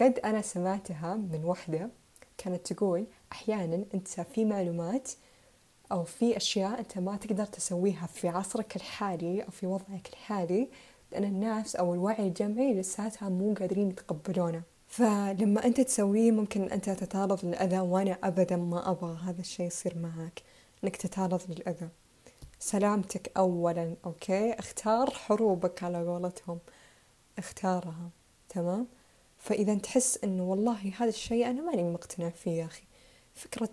قد 0.00 0.18
أنا 0.18 0.42
سمعتها 0.42 1.14
من 1.14 1.44
وحدة 1.44 1.90
كانت 2.38 2.72
تقول 2.72 3.06
أحيانا 3.32 3.84
أنت 3.94 4.08
في 4.08 4.44
معلومات 4.44 5.10
أو 5.92 6.04
في 6.04 6.36
أشياء 6.36 6.80
أنت 6.80 6.98
ما 6.98 7.16
تقدر 7.16 7.44
تسويها 7.44 8.06
في 8.06 8.28
عصرك 8.28 8.76
الحالي 8.76 9.42
أو 9.42 9.50
في 9.50 9.66
وضعك 9.66 10.08
الحالي 10.12 10.68
لأن 11.12 11.24
الناس 11.24 11.76
أو 11.76 11.94
الوعي 11.94 12.26
الجمعي 12.26 12.74
لساتها 12.74 13.28
مو 13.28 13.54
قادرين 13.54 13.90
يتقبلونه. 13.90 14.62
فلما 14.88 15.64
أنت 15.64 15.80
تسويه 15.80 16.30
ممكن 16.30 16.62
أنت 16.62 16.90
تتعرض 16.90 17.44
للأذى 17.44 17.78
وأنا 17.78 18.18
أبدا 18.24 18.56
ما 18.56 18.90
أبغى 18.90 19.18
هذا 19.24 19.40
الشيء 19.40 19.66
يصير 19.66 19.98
معك 19.98 20.42
أنك 20.84 20.96
تتعرض 20.96 21.40
للأذى. 21.48 21.88
سلامتك 22.58 23.32
أولا 23.36 23.94
أوكي؟ 24.04 24.52
اختار 24.52 25.10
حروبك 25.10 25.82
على 25.82 26.06
قولتهم. 26.06 26.58
اختارها. 27.38 28.10
تمام؟ 28.48 28.86
فإذا 29.38 29.74
تحس 29.74 30.18
أنه 30.24 30.42
والله 30.42 30.92
هذا 30.98 31.08
الشيء 31.08 31.50
أنا 31.50 31.62
ماني 31.62 31.82
مقتنع 31.82 32.30
فيه 32.30 32.50
يا 32.50 32.64
أخي. 32.64 32.82
فكرة 33.34 33.70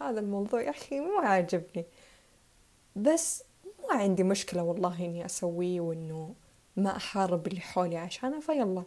هذا 0.00 0.20
الموضوع 0.20 0.62
يا 0.62 0.70
أخي 0.70 1.00
مو 1.00 1.18
عاجبني. 1.18 1.84
بس 2.96 3.42
ما 3.88 3.94
عندي 3.96 4.22
مشكلة 4.22 4.62
والله 4.62 5.04
إني 5.04 5.24
أسويه 5.24 5.80
وإنه 5.80 6.34
ما 6.76 6.96
أحارب 6.96 7.46
اللي 7.46 7.60
حولي 7.60 7.96
عشانه 7.96 8.40
فيلا. 8.40 8.84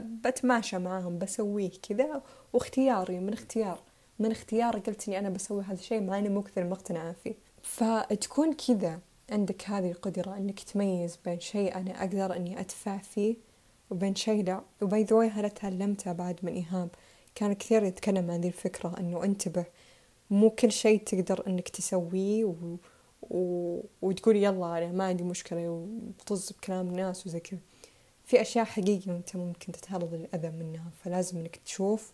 بتماشى 0.00 0.78
معاهم 0.78 1.18
بسويه 1.18 1.70
كذا 1.88 2.22
واختياري 2.52 3.20
من 3.20 3.32
اختيار. 3.32 3.82
من 4.18 4.30
اختيار 4.30 4.78
قلت 4.78 5.08
إني 5.08 5.18
أنا 5.18 5.28
بسوي 5.28 5.62
هذا 5.62 5.74
الشيء 5.74 6.00
مع 6.00 6.18
إني 6.18 6.28
مو 6.28 6.42
كثر 6.42 6.64
مقتنعة 6.64 7.12
فيه. 7.12 7.34
فتكون 7.62 8.52
كذا 8.52 9.00
عندك 9.30 9.70
هذه 9.70 9.90
القدرة 9.90 10.36
إنك 10.36 10.60
تميز 10.60 11.18
بين 11.24 11.40
شيء 11.40 11.76
أنا 11.76 12.00
أقدر 12.00 12.36
إني 12.36 12.60
أدفع 12.60 12.98
فيه 12.98 13.47
وبين 13.90 14.14
شيء 14.14 14.44
لا 14.44 14.62
وباي 14.82 15.02
ذا 15.02 15.28
هذا 15.28 15.48
تعلمتها 15.48 16.12
بعد 16.12 16.40
من 16.42 16.52
إيهاب. 16.52 16.88
كان 17.34 17.52
كثير 17.52 17.84
يتكلم 17.84 18.30
عن 18.30 18.40
ذي 18.40 18.48
الفكرة 18.48 18.94
إنه 19.00 19.24
انتبه. 19.24 19.64
مو 20.30 20.50
كل 20.50 20.72
شيء 20.72 21.02
تقدر 21.02 21.46
إنك 21.46 21.68
تسويه 21.68 22.44
و... 22.44 22.76
و... 23.22 23.80
وتقول 24.02 24.36
يلا 24.36 24.78
أنا 24.78 24.92
ما 24.92 25.04
عندي 25.04 25.24
مشكلة 25.24 25.70
وطز 25.70 26.52
بكلام 26.52 26.88
الناس 26.88 27.26
وزي 27.26 27.40
كذا. 27.40 27.60
في 28.24 28.40
أشياء 28.40 28.64
حقيقة 28.64 29.16
أنت 29.16 29.36
ممكن 29.36 29.72
تتعرض 29.72 30.14
للأذى 30.14 30.50
منها 30.50 30.90
فلازم 31.04 31.38
إنك 31.38 31.56
تشوف 31.56 32.12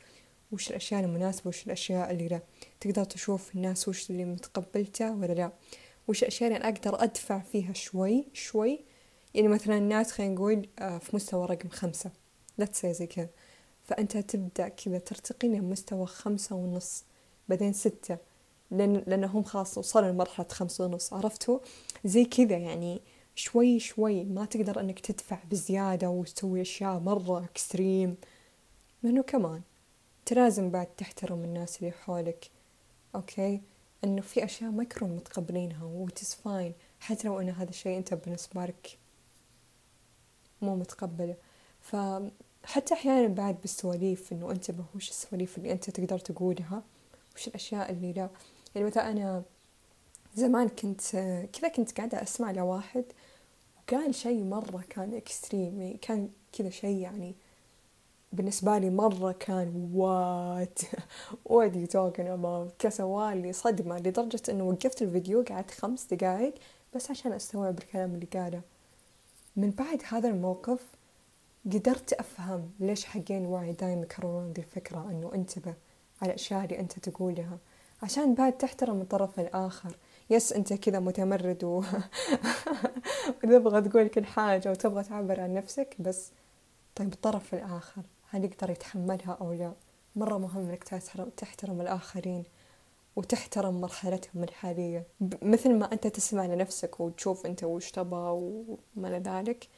وش 0.53 0.71
الأشياء 0.71 1.05
المناسبة 1.05 1.49
وش 1.49 1.67
الأشياء 1.67 2.11
اللي 2.11 2.29
لا. 2.29 2.41
تقدر 2.81 3.05
تشوف 3.05 3.55
الناس 3.55 3.89
وش 3.89 4.11
اللي 4.11 4.25
متقبلته 4.25 5.13
ولا 5.13 5.33
لا. 5.33 5.53
وش 6.09 6.23
الأشياء 6.23 6.49
اللي 6.49 6.61
أنا 6.61 6.69
أقدر 6.69 7.03
أدفع 7.03 7.39
فيها 7.39 7.73
شوي 7.73 8.25
شوي 8.33 8.81
يعني 9.35 9.49
مثلا 9.49 9.79
الناس 9.79 10.13
خلينا 10.13 10.35
نقول 10.35 10.69
آه، 10.79 10.99
في 10.99 11.17
مستوى 11.17 11.47
رقم 11.47 11.69
خمسة. 11.69 12.11
لا 12.59 12.67
تسوي 12.67 12.93
زي 12.93 13.07
كذا. 13.07 13.29
فأنت 13.85 14.17
تبدأ 14.17 14.69
كذا 14.69 14.99
ترتقي 14.99 15.49
لمستوى 15.49 16.07
خمسة 16.07 16.57
ونص 16.57 17.05
بعدين 17.49 17.73
ستة 17.73 18.19
لأن 18.71 19.03
لأنهم 19.07 19.43
خلاص 19.43 19.79
وصلوا 19.79 20.11
لمرحلة 20.11 20.47
خمسة 20.51 20.85
ونص. 20.85 21.13
عرفتوا 21.13 21.59
زي 22.05 22.25
كذا 22.25 22.57
يعني 22.57 23.01
شوي 23.35 23.79
شوي 23.79 24.25
ما 24.25 24.45
تقدر 24.45 24.81
إنك 24.81 25.01
تدفع 25.01 25.39
بزيادة 25.51 26.11
وتسوي 26.11 26.61
أشياء 26.61 26.99
مرة 26.99 27.45
extreme 27.45 28.17
لأنه 29.03 29.23
كمان 29.23 29.63
لازم 30.27 30.71
بعد 30.71 30.87
تحترم 30.87 31.45
الناس 31.45 31.79
اللي 31.79 31.93
حولك 31.93 32.51
أوكي؟ 33.15 33.61
إنه 34.05 34.23
في 34.23 34.45
أشياء 34.45 34.71
ما 34.71 34.83
يكونوا 34.83 35.17
متقبلينها 35.17 35.85
و 35.85 35.95
it's 35.95 36.35
fine 36.35 36.73
حتى 37.01 37.29
لو 37.29 37.41
إن 37.41 37.51
هذا 37.51 37.71
الشيء 37.71 37.99
أنت 37.99 38.15
بالنسبة 38.15 38.65
لك 38.67 38.99
مو 40.65 40.77
متقبلة. 40.77 41.35
فحتى 41.81 42.95
أحيانا 42.95 43.29
بعد 43.29 43.57
بالسواليف 43.61 44.33
إنه 44.33 44.51
أنتبه 44.51 44.85
وش 44.95 45.11
السواليف 45.11 45.59
اللي 45.59 45.73
أنت 45.73 45.91
تقدر 45.91 46.19
تقولها 46.19 46.83
وش 47.37 47.49
الأشياء 47.49 47.91
اللي 47.93 48.13
لا. 48.13 48.29
يعني 48.75 48.87
مثلا 48.87 49.11
أنا 49.11 49.43
زمان 50.37 50.69
كنت 50.69 51.01
كذا 51.53 51.69
كنت 51.69 51.97
قاعدة 51.99 52.23
أسمع 52.23 52.51
لواحد 52.51 53.05
وقال 53.79 54.15
شيء 54.15 54.45
مرة 54.45 54.85
كان 54.91 55.15
extreme 55.15 55.81
يعني 55.81 55.99
كان 56.03 56.29
كذا 56.53 56.71
شيء 56.71 56.97
يعني 56.99 57.35
بالنسبة 58.33 58.79
لي 58.79 58.91
مرة 58.91 59.33
كان 59.33 59.91
what 59.95 60.79
are 61.49 61.75
you 61.75 61.87
talking 61.87 62.29
about 62.29 62.73
كسوالي 62.79 63.53
صدمة 63.53 63.99
لدرجة 63.99 64.43
إنه 64.49 64.65
وقفت 64.65 65.03
الفيديو 65.03 65.45
قعدت 65.49 65.71
خمس 65.71 66.05
دقايق 66.15 66.55
بس 66.95 67.11
عشان 67.11 67.33
أستوعب 67.33 67.79
الكلام 67.79 68.15
اللي 68.15 68.27
قاله. 68.27 68.61
من 69.57 69.71
بعد 69.71 70.03
هذا 70.09 70.29
الموقف 70.29 70.81
قدرت 71.67 72.13
أفهم 72.13 72.71
ليش 72.81 73.05
حقين 73.05 73.47
وعي 73.47 73.73
دايم 73.73 74.03
يكررون 74.03 74.53
دي 74.53 74.61
الفكرة 74.61 75.11
إنه 75.11 75.35
انتبه 75.35 75.75
على 76.23 76.31
الأشياء 76.31 76.65
اللي 76.65 76.81
أنت 76.81 76.99
تقولها 76.99 77.59
عشان 78.03 78.35
بعد 78.35 78.53
تحترم 78.53 79.01
الطرف 79.01 79.41
الآخر. 79.41 79.97
يس 80.31 80.53
أنت 80.53 80.73
كذا 80.73 80.99
متمرد 80.99 81.65
و... 81.65 81.83
وتبغى 83.45 83.89
تقول 83.89 84.09
كل 84.09 84.25
حاجة 84.25 84.71
وتبغى 84.71 85.03
تعبر 85.03 85.41
عن 85.41 85.55
نفسك 85.55 85.97
بس 85.99 86.33
طيب 86.95 87.13
الطرف 87.13 87.55
الآخر 87.55 88.03
هل 88.31 88.45
يقدر 88.45 88.71
يتحملها 88.71 89.39
أو 89.41 89.53
لا؟ 89.53 89.73
مرة 90.17 90.39
مهم 90.39 90.75
تحترم, 90.75 91.29
تحترم 91.37 91.81
الآخرين. 91.81 92.45
وتحترم 93.17 93.81
مرحلتهم 93.81 94.45
الحالية. 94.45 95.07
مثل 95.43 95.75
ما 95.75 95.93
أنت 95.93 96.07
تسمع 96.07 96.47
لنفسك 96.47 97.01
وتشوف 97.01 97.47
أنت 97.47 97.65
وش 97.65 97.91
تبغى 97.91 98.31
وما 98.97 99.19
ذلك 99.19 99.69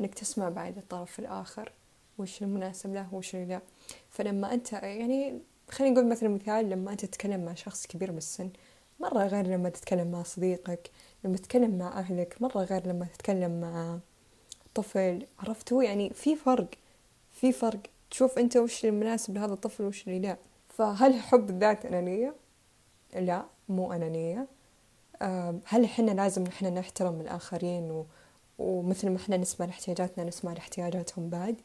إنك 0.00 0.14
تسمع 0.14 0.48
بعد 0.48 0.78
الطرف 0.78 1.18
الآخر 1.18 1.72
وش 2.18 2.42
المناسب 2.42 2.94
له 2.94 3.14
وش 3.14 3.36
لا. 3.36 3.60
فلما 4.10 4.54
أنت 4.54 4.72
يعني 4.72 5.40
خلينا 5.70 5.94
نقول 5.94 6.10
مثلا 6.10 6.28
مثال 6.28 6.70
لما 6.70 6.92
أنت 6.92 7.04
تتكلم 7.04 7.44
مع 7.44 7.54
شخص 7.54 7.86
كبير 7.86 8.12
بالسن 8.12 8.50
مرة 9.00 9.26
غير 9.26 9.46
لما 9.46 9.68
تتكلم 9.68 10.10
مع 10.10 10.22
صديقك 10.22 10.90
لما 11.24 11.36
تتكلم 11.36 11.78
مع 11.78 11.98
أهلك 11.98 12.42
مرة 12.42 12.62
غير 12.64 12.86
لما 12.86 13.06
تتكلم 13.06 13.60
مع 13.60 13.98
طفل. 14.74 15.26
عرفتوا 15.38 15.82
يعني 15.82 16.10
في 16.10 16.36
فرق 16.36 16.68
في 17.30 17.52
فرق. 17.52 17.80
تشوف 18.10 18.38
أنت 18.38 18.56
وش 18.56 18.84
المناسب 18.84 19.34
لهذا 19.34 19.52
الطفل 19.52 19.84
وش 19.84 20.06
اللي 20.08 20.18
لا. 20.18 20.36
فهل 20.68 21.14
حب 21.14 21.50
الذات 21.50 21.86
أنانية؟ 21.86 22.34
لا 23.14 23.44
مو 23.68 23.92
أنانية. 23.92 24.46
هل 25.64 25.84
إحنا 25.84 26.10
لازم 26.10 26.46
إحنا 26.46 26.70
نحترم 26.70 27.20
الآخرين 27.20 27.90
و... 27.90 28.06
ومثل 28.58 29.10
ما 29.10 29.16
إحنا 29.16 29.36
نسمع 29.36 29.66
لاحتياجاتنا 29.66 30.24
نسمع 30.24 30.52
لاحتياجاتهم 30.52 31.28
بعد؟ 31.28 31.56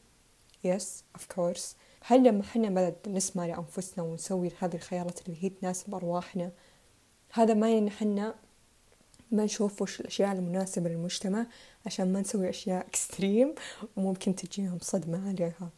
Yes 0.66 1.18
of 1.18 1.22
course. 1.36 1.74
هل 2.02 2.28
لما 2.28 2.40
إحنا 2.40 2.68
بدأ 2.68 2.96
نسمع 3.06 3.46
لأنفسنا 3.46 4.04
ونسوي 4.04 4.50
هذه 4.58 4.74
الخيارات 4.74 5.26
اللي 5.26 5.44
هي 5.44 5.48
تناسب 5.48 5.94
أرواحنا 5.94 6.50
هذا 7.32 7.54
ما 7.54 7.72
يعني 7.74 7.90
حنا 7.90 8.34
ما 9.30 9.44
نشوف 9.44 9.82
وش 9.82 10.00
الأشياء 10.00 10.32
المناسبة 10.32 10.88
للمجتمع 10.88 11.46
عشان 11.86 12.12
ما 12.12 12.20
نسوي 12.20 12.48
أشياء 12.48 12.86
إكستريم 12.88 13.54
وممكن 13.96 14.34
تجيهم 14.34 14.78
صدمة 14.82 15.28
عليها. 15.28 15.70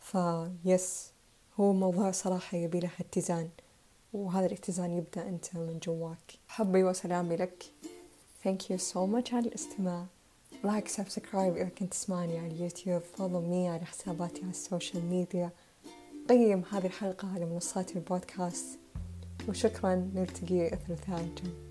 فيس 0.00 1.12
هو 1.60 1.72
موضوع 1.72 2.10
صراحة 2.10 2.58
يبي 2.58 2.80
له 2.80 2.90
اتزان. 3.00 3.48
وهذا 4.16 4.46
الاتزان 4.46 4.90
يبدأ 4.90 5.28
أنت 5.28 5.56
من 5.56 5.78
جواك. 5.78 6.32
حبي 6.48 6.84
وسلامي 6.84 7.36
لك. 7.36 7.64
Thank 8.44 8.60
you 8.70 8.78
so 8.78 8.96
much 8.96 9.34
على 9.34 9.48
الاستماع. 9.48 10.06
like 10.64 10.88
subscribe 10.88 11.56
إذا 11.56 11.68
كنت 11.68 11.92
تسمعني 11.92 12.38
على 12.38 12.46
اليوتيوب. 12.46 13.02
follow 13.02 13.40
me 13.40 13.68
على 13.68 13.84
حساباتي 13.84 14.42
على 14.42 14.50
ال 14.50 14.58
social 14.58 15.04
media 15.04 15.50
قيم 16.28 16.62
هذه 16.70 16.86
الحلقة 16.86 17.32
على 17.34 17.44
منصات 17.44 17.96
البودكاست. 17.96 18.78
وشكرا 19.48 19.94
نلتقي 19.94 20.72
الثلاثاء 20.72 21.20
الجاي. 21.20 21.65